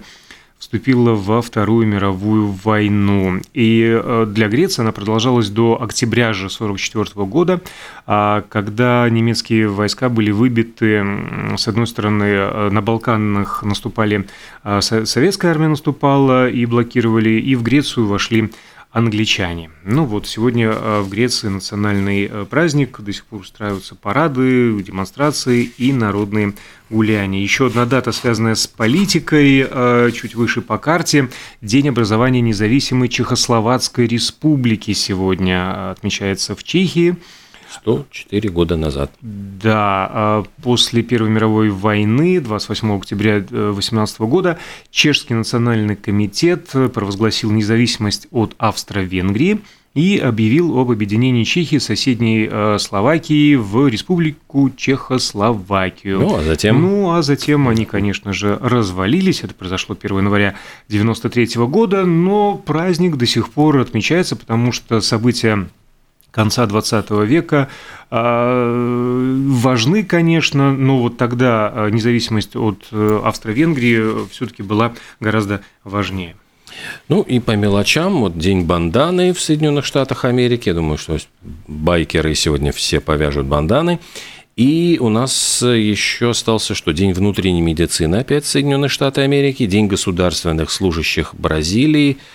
вступила 0.63 1.11
во 1.11 1.41
Вторую 1.41 1.85
мировую 1.85 2.47
войну. 2.47 3.41
И 3.53 3.83
э, 3.85 4.25
для 4.29 4.47
Греции 4.47 4.81
она 4.81 4.93
продолжалась 4.93 5.49
до 5.49 5.81
октября 5.81 6.31
же 6.31 6.45
1944 6.45 7.25
года, 7.25 7.59
а 8.07 8.45
когда 8.47 9.09
немецкие 9.09 9.67
войска 9.67 10.07
были 10.07 10.31
выбиты, 10.31 11.05
с 11.57 11.67
одной 11.67 11.85
стороны, 11.85 12.23
э, 12.23 12.69
на 12.69 12.81
Балканах 12.81 13.63
наступали, 13.63 14.25
советская 14.79 15.51
армия 15.51 15.67
наступала 15.67 16.49
и 16.49 16.65
блокировали, 16.65 17.31
и 17.31 17.55
в 17.55 17.63
Грецию 17.63 18.07
вошли 18.07 18.49
англичане. 18.93 19.71
Ну 19.83 20.05
вот, 20.05 20.27
сегодня 20.27 20.71
в 20.71 21.09
Греции 21.09 21.47
национальный 21.47 22.29
праздник, 22.45 22.99
до 23.01 23.11
сих 23.11 23.25
пор 23.25 23.41
устраиваются 23.41 23.95
парады, 23.95 24.81
демонстрации 24.83 25.63
и 25.79 25.91
народные 25.91 26.53
гуляния. 26.91 27.41
Еще 27.41 27.65
одна 27.65 27.87
дата, 27.87 28.11
связанная 28.11 28.53
с 28.53 28.67
политикой, 28.67 29.67
чуть 30.13 30.35
выше 30.35 30.61
по 30.61 30.77
карте. 30.77 31.29
День 31.61 31.89
образования 31.89 32.41
независимой 32.41 33.09
Чехословацкой 33.09 34.05
республики 34.05 34.93
сегодня 34.93 35.89
отмечается 35.89 36.55
в 36.55 36.63
Чехии. 36.63 37.17
104 37.73 38.49
года 38.49 38.77
назад. 38.77 39.11
Да, 39.21 40.09
а 40.11 40.43
после 40.61 41.01
Первой 41.03 41.29
мировой 41.29 41.69
войны 41.69 42.39
28 42.39 42.97
октября 42.97 43.43
18 43.49 44.19
э, 44.19 44.25
года 44.25 44.59
Чешский 44.91 45.33
национальный 45.33 45.95
комитет 45.95 46.69
провозгласил 46.93 47.51
независимость 47.51 48.27
от 48.31 48.55
Австро-Венгрии 48.57 49.61
и 49.93 50.17
объявил 50.17 50.77
об 50.79 50.89
объединении 50.89 51.43
Чехии 51.43 51.77
с 51.77 51.85
соседней 51.85 52.47
э, 52.49 52.77
Словакии 52.79 53.55
в 53.55 53.87
республику 53.87 54.71
Чехословакию. 54.75 56.19
Ну, 56.19 56.35
а 56.35 56.43
затем? 56.43 56.81
Ну, 56.81 57.11
а 57.11 57.21
затем 57.21 57.67
они, 57.67 57.85
конечно 57.85 58.33
же, 58.33 58.57
развалились. 58.59 59.43
Это 59.43 59.53
произошло 59.53 59.95
1 59.99 60.17
января 60.17 60.55
1993 60.87 61.65
года, 61.67 62.05
но 62.05 62.55
праздник 62.57 63.17
до 63.17 63.27
сих 63.27 63.49
пор 63.51 63.77
отмечается, 63.77 64.35
потому 64.35 64.71
что 64.71 64.99
события 65.01 65.67
конца 66.33 66.65
20 66.65 67.11
века 67.11 67.69
а, 68.09 68.73
важны, 69.47 70.03
конечно, 70.03 70.73
но 70.73 70.99
вот 70.99 71.17
тогда 71.17 71.71
а, 71.73 71.89
независимость 71.89 72.55
от 72.55 72.87
э, 72.91 73.21
Австро-Венгрии 73.23 74.27
все-таки 74.29 74.63
была 74.63 74.93
гораздо 75.19 75.61
важнее. 75.83 76.35
Ну 77.07 77.21
и 77.21 77.39
по 77.39 77.51
мелочам, 77.51 78.21
вот 78.21 78.37
день 78.37 78.63
банданы 78.63 79.31
в 79.31 79.39
Соединенных 79.39 79.85
Штатах 79.85 80.25
Америки, 80.25 80.69
я 80.69 80.75
думаю, 80.75 80.97
что 80.97 81.17
байкеры 81.67 82.33
сегодня 82.33 82.71
все 82.71 82.99
повяжут 82.99 83.45
банданы. 83.45 83.99
И 84.55 84.97
у 84.99 85.09
нас 85.09 85.61
еще 85.63 86.31
остался, 86.31 86.75
что 86.75 86.93
День 86.93 87.13
внутренней 87.13 87.61
медицины 87.61 88.17
опять 88.17 88.45
Соединенные 88.45 88.89
Штаты 88.89 89.21
Америки, 89.21 89.65
День 89.65 89.87
государственных 89.87 90.71
служащих 90.71 91.35
Бразилии– 91.35 92.17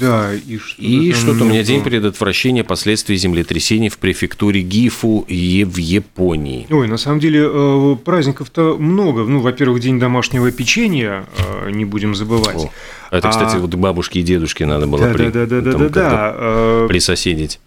да, 0.00 0.34
и 0.34 0.58
что-то, 0.58 0.82
и 0.82 1.12
что-то 1.12 1.44
у 1.44 1.48
меня 1.48 1.62
день 1.62 1.82
предотвращения 1.82 2.64
последствий 2.64 3.16
землетрясений 3.16 3.88
в 3.88 3.98
префектуре 3.98 4.62
Гифу 4.62 5.24
и 5.28 5.64
в 5.64 5.76
Японии. 5.76 6.66
Ой, 6.70 6.88
на 6.88 6.96
самом 6.96 7.20
деле 7.20 7.42
э, 7.44 7.96
праздников-то 8.04 8.76
много. 8.78 9.24
Ну, 9.24 9.40
во-первых, 9.40 9.80
день 9.80 10.00
домашнего 10.00 10.50
печенья, 10.50 11.26
э, 11.38 11.70
не 11.70 11.84
будем 11.84 12.14
забывать. 12.14 12.56
О, 12.56 12.70
это, 13.10 13.28
кстати, 13.28 13.56
а... 13.56 13.58
вот 13.58 13.74
бабушке 13.74 14.20
и 14.20 14.22
дедушке 14.22 14.66
надо 14.66 14.86
было 14.86 15.06
да, 15.06 15.12
при... 15.12 15.28
да, 15.28 15.46
да, 15.46 15.60
да, 15.60 15.72
да, 15.72 15.88
да. 15.88 16.34
Э, 16.36 16.86
присоседить. 16.88 17.60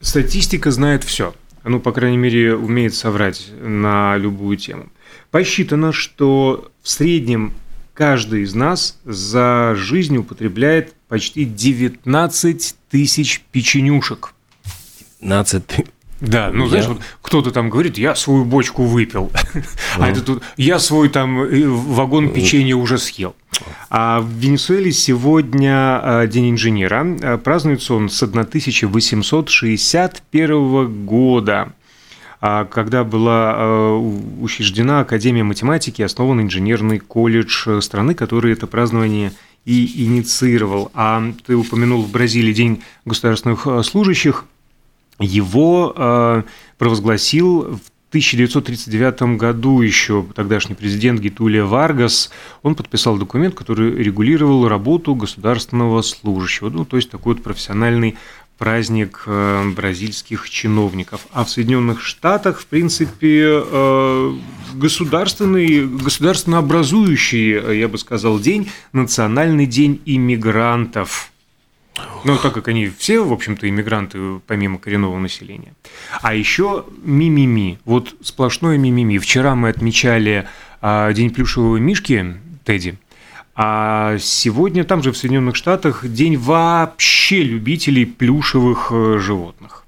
Статистика 0.00 0.70
знает 0.70 1.04
все. 1.04 1.34
Ну, 1.64 1.80
по 1.80 1.92
крайней 1.92 2.16
мере, 2.16 2.54
умеет 2.54 2.94
соврать 2.94 3.48
на 3.60 4.16
любую 4.16 4.56
тему. 4.56 4.86
Посчитано, 5.30 5.92
что 5.92 6.70
в 6.82 6.88
среднем 6.88 7.52
каждый 8.00 8.42
из 8.44 8.54
нас 8.54 8.98
за 9.04 9.74
жизнь 9.76 10.16
употребляет 10.16 10.94
почти 11.08 11.44
19 11.44 12.74
тысяч 12.88 13.42
печенюшек. 13.52 14.32
19 15.20 15.84
да, 16.22 16.50
ну 16.50 16.64
я... 16.64 16.70
знаешь, 16.70 16.86
вот 16.86 17.00
кто-то 17.20 17.50
там 17.50 17.68
говорит, 17.68 17.98
я 17.98 18.14
свою 18.14 18.46
бочку 18.46 18.84
выпил, 18.84 19.30
ну. 19.54 19.62
а 19.98 20.08
это 20.08 20.22
тут 20.22 20.42
я 20.56 20.78
свой 20.78 21.10
там 21.10 21.42
э, 21.42 21.66
вагон 21.66 22.24
ну. 22.26 22.32
печенья 22.32 22.74
уже 22.74 22.96
съел. 22.96 23.36
А 23.90 24.20
в 24.20 24.30
Венесуэле 24.30 24.92
сегодня 24.92 26.00
э, 26.02 26.26
День 26.26 26.52
инженера. 26.52 27.06
Э, 27.20 27.36
празднуется 27.36 27.92
он 27.92 28.08
с 28.08 28.22
1861 28.22 31.04
года. 31.04 31.74
А 32.40 32.64
когда 32.64 33.04
была 33.04 33.54
э, 33.54 33.94
учреждена 34.40 35.00
Академия 35.00 35.44
математики, 35.44 36.00
основан 36.00 36.40
инженерный 36.40 36.98
колледж 36.98 37.80
страны, 37.80 38.14
который 38.14 38.52
это 38.52 38.66
празднование 38.66 39.32
и 39.64 40.04
инициировал. 40.04 40.90
А 40.94 41.22
ты 41.46 41.54
упомянул 41.54 42.02
в 42.02 42.10
Бразилии 42.10 42.52
День 42.52 42.82
государственных 43.04 43.66
э, 43.66 43.82
служащих. 43.82 44.46
Его 45.18 45.92
э, 45.94 46.42
провозгласил 46.78 47.76
в 47.76 47.90
1939 48.10 49.38
году 49.38 49.82
еще 49.82 50.26
тогдашний 50.34 50.74
президент 50.74 51.20
Гитулия 51.20 51.64
Варгас, 51.64 52.32
он 52.64 52.74
подписал 52.74 53.16
документ, 53.16 53.54
который 53.54 53.94
регулировал 54.02 54.66
работу 54.66 55.14
государственного 55.14 56.02
служащего, 56.02 56.70
ну, 56.70 56.84
то 56.84 56.96
есть 56.96 57.08
такой 57.08 57.34
вот 57.34 57.44
профессиональный 57.44 58.16
праздник 58.60 59.22
э, 59.24 59.70
бразильских 59.70 60.50
чиновников. 60.50 61.26
А 61.32 61.44
в 61.44 61.50
Соединенных 61.50 62.02
Штатах, 62.02 62.60
в 62.60 62.66
принципе, 62.66 63.42
э, 63.46 64.34
государственный, 64.74 65.86
государственно 65.86 66.58
образующий, 66.58 67.54
э, 67.54 67.78
я 67.78 67.88
бы 67.88 67.96
сказал, 67.96 68.38
день, 68.38 68.70
национальный 68.92 69.64
день 69.64 70.02
иммигрантов. 70.04 71.32
Ну, 72.26 72.36
так 72.36 72.52
как 72.52 72.68
они 72.68 72.92
все, 72.98 73.24
в 73.24 73.32
общем-то, 73.32 73.66
иммигранты, 73.66 74.18
помимо 74.46 74.78
коренного 74.78 75.18
населения. 75.18 75.72
А 76.20 76.34
еще 76.34 76.84
мимими. 77.02 77.78
Вот 77.86 78.14
сплошное 78.20 78.76
мимими. 78.76 79.16
Вчера 79.16 79.54
мы 79.54 79.70
отмечали 79.70 80.46
День 80.82 81.30
плюшевого 81.30 81.78
мишки 81.78 82.36
Тедди– 82.64 82.98
а 83.62 84.16
сегодня 84.18 84.84
там 84.84 85.02
же 85.02 85.12
в 85.12 85.18
Соединенных 85.18 85.54
Штатах 85.54 86.06
день 86.08 86.38
вообще 86.38 87.42
любителей 87.42 88.06
плюшевых 88.06 88.90
э, 88.90 89.18
животных. 89.18 89.84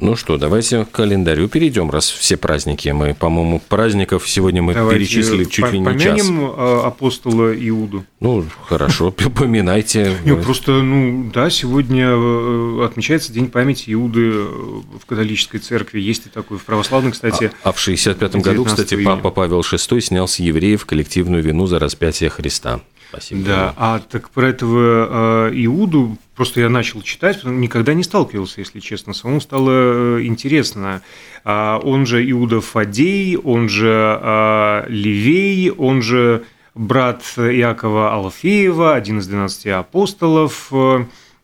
Ну 0.00 0.16
что, 0.16 0.38
давайте 0.38 0.84
к 0.84 0.90
календарю 0.90 1.48
перейдем, 1.48 1.90
раз 1.90 2.10
все 2.10 2.36
праздники. 2.36 2.88
Мы, 2.88 3.14
по-моему, 3.14 3.60
праздников 3.68 4.28
сегодня 4.28 4.62
мы 4.62 4.74
давайте 4.74 4.98
перечислили 4.98 5.44
чуть 5.44 5.72
ли 5.72 5.78
не 5.78 5.98
час. 5.98 6.20
Э, 6.28 6.82
апостола 6.84 7.54
Иуду. 7.68 8.04
Ну, 8.20 8.44
хорошо, 8.66 9.10
поминайте. 9.36 10.16
Просто, 10.44 10.82
ну, 10.82 11.30
да, 11.32 11.50
сегодня 11.50 12.08
э, 12.08 12.84
отмечается 12.84 13.32
День 13.32 13.48
памяти 13.48 13.92
Иуды 13.92 14.30
в 14.32 15.06
католической 15.06 15.58
церкви. 15.58 16.00
Есть 16.00 16.26
и 16.26 16.28
такой 16.28 16.58
в 16.58 16.64
православной, 16.64 17.12
кстати. 17.12 17.50
А, 17.62 17.70
а 17.70 17.72
в 17.72 17.78
65 17.78 18.36
году, 18.36 18.64
кстати, 18.64 19.02
Папа 19.04 19.30
Павел 19.30 19.60
VI 19.60 20.00
снял 20.00 20.28
с 20.28 20.38
евреев 20.38 20.86
коллективную 20.86 21.42
вину 21.42 21.66
за 21.66 21.78
распятие 21.78 22.30
Христа. 22.30 22.80
Спасибо. 23.08 23.44
Да, 23.44 23.74
а 23.76 23.98
так 24.00 24.30
про 24.30 24.48
этого 24.48 25.48
э, 25.48 25.52
Иуду 25.64 26.18
просто 26.34 26.60
я 26.60 26.68
начал 26.68 27.02
читать, 27.02 27.44
никогда 27.44 27.94
не 27.94 28.02
сталкивался, 28.02 28.60
если 28.60 28.80
честно. 28.80 29.12
Самому 29.12 29.40
стало 29.40 30.18
э, 30.18 30.24
интересно. 30.24 31.02
А, 31.44 31.78
он 31.78 32.06
же 32.06 32.28
Иуда 32.30 32.60
Фадей, 32.60 33.36
он 33.36 33.68
же 33.68 33.92
а, 33.92 34.84
Ливей, 34.88 35.70
он 35.70 36.02
же 36.02 36.44
брат 36.74 37.22
Иакова 37.36 38.12
Алфеева, 38.14 38.94
один 38.94 39.20
из 39.20 39.28
12 39.28 39.66
апостолов. 39.68 40.72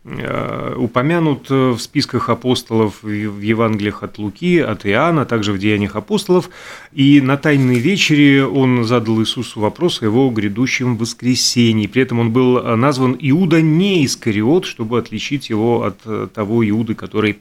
Э, 0.02 0.74
упомянут 0.78 1.50
в 1.50 1.78
списках 1.78 2.30
апостолов 2.30 3.02
в 3.02 3.40
Евангелиях 3.40 4.02
от 4.02 4.16
Луки, 4.16 4.58
от 4.58 4.86
Иоанна, 4.86 5.22
а 5.22 5.24
также 5.26 5.52
в 5.52 5.58
Деяниях 5.58 5.94
апостолов. 5.94 6.48
И 6.92 7.20
на 7.20 7.36
Тайной 7.36 7.78
вечере 7.78 8.46
он 8.46 8.84
задал 8.84 9.20
Иисусу 9.20 9.60
вопрос 9.60 10.00
о 10.00 10.06
его 10.06 10.30
грядущем 10.30 10.96
воскресении. 10.96 11.86
При 11.86 12.00
этом 12.00 12.18
он 12.18 12.32
был 12.32 12.62
назван 12.76 13.14
Иуда 13.20 13.60
не 13.60 14.06
Искариот, 14.06 14.64
чтобы 14.64 14.98
отличить 14.98 15.50
его 15.50 15.84
от 15.84 16.32
того 16.32 16.66
Иуды, 16.66 16.94
который 16.94 17.36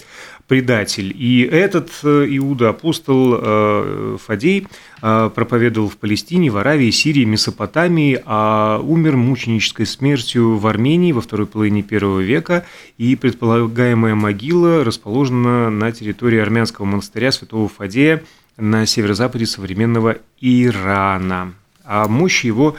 предатель. 0.50 1.14
И 1.16 1.48
этот 1.50 1.92
э, 2.04 2.26
Иуда, 2.28 2.70
апостол 2.70 3.38
э, 3.40 4.18
Фадей, 4.26 4.68
э, 5.02 5.30
проповедовал 5.34 5.90
в 5.90 5.98
Палестине, 5.98 6.50
в 6.50 6.58
Аравии, 6.58 6.90
Сирии, 6.90 7.24
Месопотамии, 7.24 8.20
а 8.26 8.80
умер 8.80 9.16
мученической 9.16 9.86
смертью 9.86 10.58
в 10.58 10.66
Армении 10.66 11.12
во 11.12 11.22
второй 11.22 11.46
половине 11.46 11.84
первого 11.84 12.20
века, 12.20 12.66
и 12.98 13.16
предполагаемая 13.16 14.16
могила 14.16 14.84
расположена 14.84 15.70
на 15.70 15.92
территории 15.92 16.40
армянского 16.40 16.86
монастыря 16.86 17.32
святого 17.32 17.70
Фадея 17.70 18.24
на 18.58 18.88
северо-западе 18.88 19.46
современного 19.46 20.18
Ирана. 20.42 21.54
А 21.86 22.08
мощь 22.08 22.44
его 22.44 22.76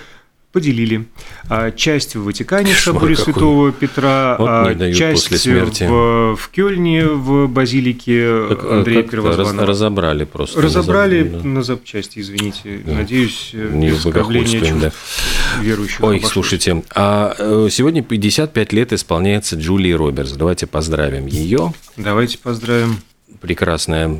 поделили. 0.52 1.06
А, 1.48 1.70
часть 1.70 2.16
в 2.16 2.24
Ватикане, 2.24 2.74
в 2.74 2.80
соборе 2.80 3.14
какой. 3.14 3.32
Святого 3.32 3.72
Петра, 3.72 4.36
вот 4.38 4.48
а 4.48 4.92
часть 4.92 5.46
в, 5.46 6.36
в 6.36 6.48
Кёльне, 6.50 7.06
в 7.06 7.46
базилике 7.46 8.48
так, 8.48 8.64
а 8.64 8.78
Андрея 8.78 9.02
Первозванного. 9.02 9.66
Разобрали 9.66 10.24
просто. 10.24 10.60
Разобрали 10.60 11.22
на, 11.22 11.42
на 11.42 11.62
запчасти, 11.62 12.18
извините. 12.18 12.80
Да. 12.84 12.94
Надеюсь, 12.94 13.50
не 13.52 13.90
без 13.90 14.04
оскорбления 14.04 14.74
да. 14.74 14.92
верующих. 15.60 16.00
Ой, 16.00 16.16
обошлось. 16.16 16.32
слушайте, 16.32 16.82
а 16.94 17.34
э, 17.38 17.68
сегодня 17.70 18.02
55 18.02 18.72
лет 18.72 18.92
исполняется 18.92 19.56
Джулии 19.56 19.92
Робертс. 19.92 20.32
Давайте 20.32 20.66
поздравим 20.66 21.26
ее. 21.26 21.72
Давайте 21.96 22.38
поздравим. 22.38 22.96
Прекрасная 23.40 24.10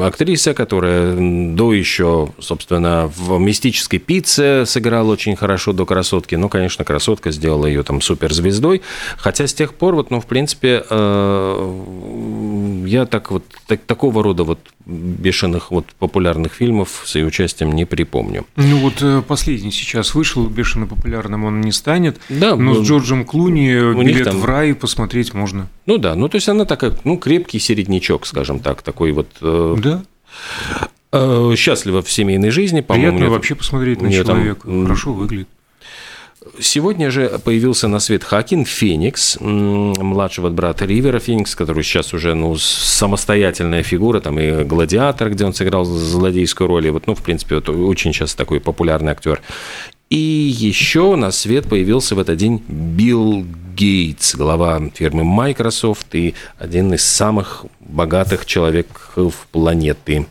актриса, 0.00 0.54
которая 0.54 1.14
до 1.54 1.72
еще, 1.72 2.30
собственно, 2.38 3.10
в 3.14 3.38
«Мистической 3.38 3.98
пицце» 3.98 4.64
сыграла 4.66 5.12
очень 5.12 5.36
хорошо 5.36 5.72
до 5.72 5.86
«Красотки». 5.86 6.34
Ну, 6.34 6.48
конечно, 6.48 6.84
«Красотка» 6.84 7.30
сделала 7.30 7.66
ее 7.66 7.82
там 7.82 8.00
суперзвездой. 8.00 8.82
Хотя 9.16 9.46
с 9.46 9.54
тех 9.54 9.74
пор, 9.74 9.94
вот, 9.94 10.10
ну, 10.10 10.20
в 10.20 10.26
принципе, 10.26 10.84
э, 10.88 12.84
я 12.86 13.06
так 13.06 13.30
вот, 13.30 13.44
так, 13.66 13.80
такого 13.82 14.22
рода 14.22 14.44
вот 14.44 14.60
бешеных 14.86 15.70
вот 15.70 15.86
популярных 15.98 16.54
фильмов 16.54 17.02
с 17.04 17.14
ее 17.14 17.26
участием 17.26 17.72
не 17.72 17.84
припомню. 17.84 18.46
Ну, 18.56 18.78
вот 18.78 19.02
э, 19.02 19.22
последний 19.26 19.70
сейчас 19.70 20.14
вышел, 20.14 20.46
бешено 20.46 20.86
популярным 20.86 21.44
он 21.44 21.60
не 21.60 21.72
станет. 21.72 22.18
Да. 22.28 22.56
Но 22.56 22.74
с 22.74 22.86
Джорджем 22.86 23.24
Клуни 23.24 24.04
«Билет 24.04 24.24
там... 24.24 24.38
в 24.38 24.44
рай» 24.44 24.74
посмотреть 24.74 25.34
можно. 25.34 25.68
Ну 25.84 25.98
да, 25.98 26.14
ну 26.14 26.28
то 26.28 26.36
есть 26.36 26.48
она 26.48 26.64
такая, 26.64 26.94
ну, 27.04 27.16
крепкий 27.16 27.58
середнячок, 27.58 28.26
скажем 28.26 28.57
так, 28.60 28.82
такой 28.82 29.12
вот... 29.12 29.28
Э, 29.40 29.76
да. 29.78 30.02
Э, 31.12 31.54
счастлива 31.56 32.02
в 32.02 32.10
семейной 32.10 32.50
жизни, 32.50 32.80
по-моему. 32.80 33.18
Приятно 33.18 33.34
вообще 33.34 33.54
посмотреть 33.54 34.02
на 34.02 34.12
человека, 34.12 34.62
там... 34.62 34.84
хорошо 34.84 35.12
выглядит. 35.12 35.48
Сегодня 36.60 37.10
же 37.10 37.38
появился 37.44 37.88
на 37.88 37.98
свет 37.98 38.24
Хакин 38.24 38.64
Феникс, 38.64 39.38
младшего 39.40 40.50
брата 40.50 40.86
Ривера 40.86 41.18
Феникс, 41.18 41.54
который 41.54 41.82
сейчас 41.82 42.14
уже 42.14 42.34
ну, 42.34 42.56
самостоятельная 42.56 43.82
фигура, 43.82 44.20
там 44.20 44.38
и 44.38 44.64
«Гладиатор», 44.64 45.30
где 45.30 45.44
он 45.44 45.52
сыграл 45.52 45.84
злодейскую 45.84 46.68
роль, 46.68 46.86
и 46.86 46.90
вот, 46.90 47.06
ну, 47.06 47.14
в 47.14 47.22
принципе, 47.22 47.56
это 47.56 47.72
очень 47.72 48.12
сейчас 48.12 48.34
такой 48.34 48.60
популярный 48.60 49.12
актер. 49.12 49.40
И 50.10 50.16
еще 50.16 51.16
на 51.16 51.30
свет 51.30 51.68
появился 51.68 52.14
в 52.14 52.18
этот 52.18 52.38
день 52.38 52.62
Билл 52.66 53.44
Гейтс, 53.76 54.34
глава 54.34 54.80
фирмы 54.94 55.24
Microsoft 55.24 56.14
и 56.14 56.34
один 56.58 56.94
из 56.94 57.04
самых 57.04 57.66
богатых 57.80 58.46
человеков 58.46 59.46
планеты. 59.52 60.26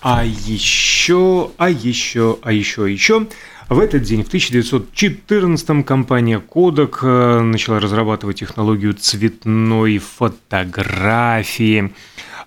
А 0.00 0.24
еще, 0.24 1.50
а 1.58 1.68
еще, 1.68 2.38
а 2.42 2.52
еще, 2.52 2.84
а 2.84 2.88
еще 2.88 3.26
в 3.68 3.78
этот 3.80 4.02
день, 4.02 4.24
в 4.24 4.28
1914 4.28 5.84
компания 5.84 6.40
Kodak 6.40 7.00
э, 7.02 7.40
начала 7.42 7.80
разрабатывать 7.80 8.38
технологию 8.38 8.94
цветной 8.94 9.98
фотографии. 9.98 11.92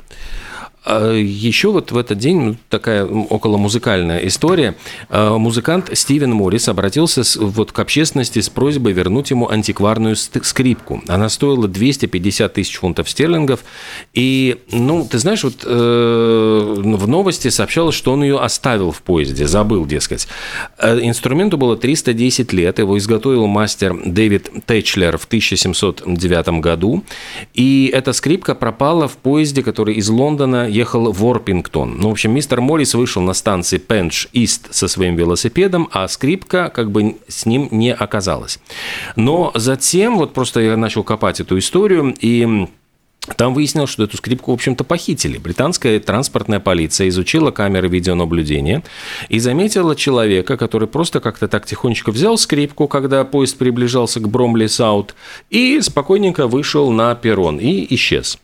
А 0.85 1.13
Еще 1.13 1.71
вот 1.71 1.91
в 1.91 1.97
этот 1.97 2.17
день 2.17 2.39
ну, 2.39 2.55
такая 2.69 3.05
около 3.05 3.57
музыкальная 3.57 4.19
история. 4.27 4.75
А, 5.09 5.37
музыкант 5.37 5.89
Стивен 5.93 6.33
Моррис 6.33 6.67
обратился 6.67 7.23
вот 7.39 7.71
к 7.71 7.79
общественности 7.79 8.39
с 8.39 8.49
просьбой 8.49 8.91
вернуть 8.91 9.31
ему 9.31 9.49
антикварную 9.49 10.15
скрипку. 10.15 11.01
Она 11.07 11.29
стоила 11.29 11.67
250 11.67 12.53
тысяч 12.53 12.77
фунтов 12.77 13.09
стерлингов. 13.09 13.61
И, 14.13 14.57
ну, 14.71 15.07
ты 15.09 15.19
знаешь, 15.19 15.43
вот 15.43 15.63
э, 15.63 16.81
в 16.83 17.07
новости 17.07 17.47
сообщалось, 17.47 17.95
что 17.95 18.11
он 18.11 18.23
ее 18.23 18.39
оставил 18.39 18.91
в 18.91 19.01
поезде, 19.03 19.47
забыл, 19.47 19.85
дескать. 19.85 20.27
Э, 20.77 20.99
инструменту 21.01 21.57
было 21.57 21.77
310 21.77 22.51
лет, 22.51 22.79
его 22.79 22.97
изготовил 22.97 23.47
мастер 23.47 23.95
Дэвид 24.05 24.49
Тэтчлер 24.65 25.17
в 25.17 25.25
1709 25.25 26.59
году. 26.59 27.03
И 27.53 27.89
эта 27.93 28.11
скрипка 28.11 28.53
пропала 28.53 29.07
в 29.07 29.15
поезде, 29.15 29.63
который 29.63 29.95
из 29.95 30.09
Лондона 30.09 30.72
ехал 30.73 31.11
в 31.11 31.25
Орпингтон. 31.25 31.97
Ну, 31.97 32.09
в 32.09 32.11
общем, 32.11 32.31
мистер 32.31 32.59
Моррис 32.61 32.95
вышел 32.95 33.21
на 33.21 33.33
станции 33.33 33.77
Пендж-Ист 33.77 34.73
со 34.73 34.87
своим 34.87 35.15
велосипедом, 35.15 35.89
а 35.91 36.07
скрипка 36.07 36.69
как 36.73 36.91
бы 36.91 37.17
с 37.27 37.45
ним 37.45 37.69
не 37.71 37.93
оказалась. 37.93 38.59
Но 39.15 39.51
затем, 39.55 40.17
вот 40.17 40.33
просто 40.33 40.59
я 40.61 40.77
начал 40.77 41.03
копать 41.03 41.39
эту 41.39 41.57
историю, 41.57 42.15
и 42.19 42.67
там 43.37 43.53
выяснилось, 43.53 43.89
что 43.89 44.03
эту 44.03 44.17
скрипку, 44.17 44.51
в 44.51 44.55
общем-то, 44.55 44.83
похитили. 44.83 45.37
Британская 45.37 45.99
транспортная 45.99 46.59
полиция 46.59 47.07
изучила 47.07 47.51
камеры 47.51 47.87
видеонаблюдения 47.87 48.83
и 49.29 49.39
заметила 49.39 49.95
человека, 49.95 50.57
который 50.57 50.89
просто 50.89 51.21
как-то 51.21 51.47
так 51.47 51.65
тихонечко 51.65 52.11
взял 52.11 52.37
скрипку, 52.37 52.87
когда 52.87 53.23
поезд 53.23 53.57
приближался 53.57 54.19
к 54.19 54.27
Бромли-Саут, 54.27 55.15
и 55.49 55.79
спокойненько 55.81 56.47
вышел 56.47 56.91
на 56.91 57.15
перрон 57.15 57.59
и 57.59 57.87
исчез. 57.95 58.37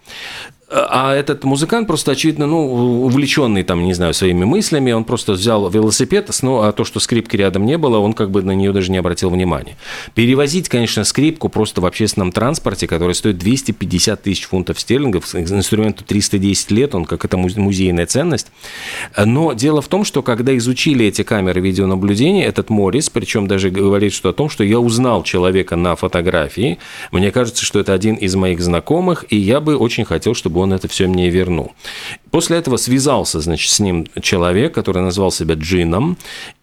А 0.72 1.16
этот 1.16 1.44
музыкант 1.46 1.88
просто, 1.88 2.12
очевидно, 2.12 2.46
ну, 2.46 3.04
увлеченный 3.06 3.64
там, 3.64 3.84
не 3.86 3.94
знаю, 3.96 4.14
своими 4.14 4.46
мыслями, 4.46 4.92
он 4.92 5.04
просто 5.04 5.32
взял 5.32 5.68
велосипед, 5.68 6.30
ну, 6.44 6.62
а 6.62 6.72
то, 6.72 6.86
что 6.86 7.00
скрипки 7.00 7.36
рядом 7.36 7.66
не 7.66 7.76
было, 7.80 7.98
он 7.98 8.14
как 8.14 8.30
бы 8.30 8.44
на 8.44 8.52
нее 8.52 8.72
даже 8.72 8.92
не 8.92 8.98
обратил 8.98 9.32
внимания. 9.32 9.78
Перевозить, 10.14 10.70
конечно, 10.70 11.04
скрипку 11.06 11.50
просто 11.50 11.82
в 11.82 11.88
общественном 11.88 12.32
транспорте, 12.32 12.86
который 12.86 13.16
стоит 13.16 13.40
250 13.40 14.22
тысяч 14.22 14.46
фунтов 14.46 14.80
стерлингов, 14.80 15.34
инструменту 15.34 16.04
310 16.04 16.70
лет, 16.70 16.94
он 16.94 17.06
как 17.06 17.26
это 17.26 17.36
музейная 17.38 18.06
ценность. 18.06 18.52
Но 19.18 19.54
дело 19.54 19.82
в 19.82 19.88
том, 19.88 20.06
что 20.06 20.22
когда 20.22 20.56
изучили 20.56 21.08
эти 21.08 21.24
камеры 21.24 21.62
видеонаблюдения, 21.62 22.46
этот 22.46 22.70
Моррис, 22.70 23.10
причем 23.10 23.48
даже 23.48 23.72
говорит 23.72 24.14
что 24.14 24.30
о 24.30 24.34
том, 24.34 24.50
что 24.50 24.64
я 24.64 24.80
узнал 24.80 25.24
человека 25.24 25.76
на 25.76 25.96
фотографии, 25.96 26.78
мне 27.12 27.32
кажется, 27.32 27.66
что 27.66 27.80
это 27.80 27.94
один 27.94 28.16
из 28.16 28.36
моих 28.36 28.62
знакомых, 28.62 29.26
и 29.30 29.36
я 29.36 29.62
бы 29.62 29.76
очень 29.76 30.06
хотел, 30.06 30.36
чтобы 30.36 30.59
он 30.60 30.74
это 30.74 30.88
все 30.88 31.08
мне 31.08 31.30
вернул. 31.30 31.74
После 32.32 32.58
этого 32.58 32.78
связался, 32.78 33.40
значит, 33.40 33.72
с 33.72 33.80
ним 33.80 34.08
человек, 34.22 34.74
который 34.74 35.02
назвал 35.02 35.32
себя 35.32 35.56
Джином, 35.56 36.18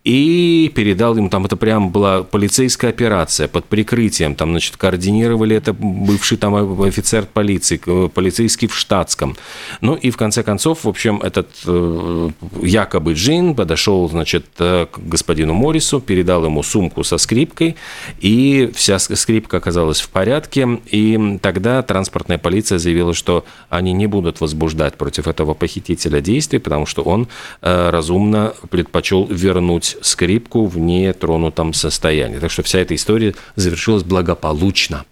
и 0.07 0.71
передал 0.73 1.17
ему, 1.17 1.29
там 1.29 1.47
это 1.47 1.57
прям 1.57 1.91
была 1.91 2.23
полицейская 2.23 2.91
операция 2.91 3.49
под 3.49 3.65
прикрытием, 3.65 4.37
там, 4.37 4.51
значит, 4.51 4.77
координировали 4.77 5.57
это 5.57 5.73
бывший 5.73 6.39
там 6.39 6.55
офицер 6.81 7.27
полиции, 7.27 7.77
полицейский 8.07 8.69
в 8.69 8.77
штатском. 8.77 9.37
Ну 9.81 9.97
и 9.97 10.11
в 10.13 10.17
конце 10.17 10.45
концов, 10.45 10.85
в 10.85 10.89
общем, 10.89 11.21
этот 11.23 11.49
э, 11.67 12.31
якобы 12.63 13.15
Джин 13.15 13.57
подошел, 13.57 14.09
значит, 14.09 14.47
э, 14.61 14.87
к 14.89 14.97
господину 15.01 15.55
Моррису, 15.55 16.01
передал 16.01 16.45
ему 16.45 16.63
сумку 16.63 17.03
со 17.03 17.19
скрипкой, 17.19 17.75
и 18.21 18.71
вся 18.77 19.01
скрипка 19.01 19.57
оказалась 19.57 20.01
в 20.01 20.09
порядке, 20.11 20.79
и 20.89 21.41
тогда 21.43 21.83
транспортная 21.83 22.39
полиция 22.39 22.79
заявила, 22.79 23.13
что 23.13 23.45
они 23.71 23.93
не 23.93 24.07
будут 24.07 24.41
возбуждать 24.41 24.95
против 24.95 25.27
этого 25.27 25.56
похитителя 25.57 26.21
действий, 26.21 26.59
потому 26.59 26.87
что 26.87 27.03
он 27.03 27.29
э, 27.63 27.91
разумно 27.91 28.55
предпочел 28.71 29.27
вернуть 29.27 29.97
скрипку 30.03 30.67
в 30.67 30.79
нетронутом 30.79 31.73
состоянии. 31.73 32.39
Так 32.39 32.51
что 32.51 32.63
вся 32.63 32.79
эта 32.79 32.95
история 32.95 33.35
завершилась 33.57 34.05
благополучно. 34.05 35.05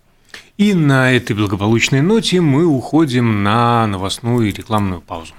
И 0.56 0.72
на 0.74 1.10
этой 1.12 1.34
благополучной 1.34 2.00
ноте 2.00 2.40
мы 2.40 2.64
уходим 2.64 3.42
на 3.42 3.86
новостную 3.86 4.48
и 4.48 4.52
рекламную 4.52 5.00
паузу. 5.00 5.34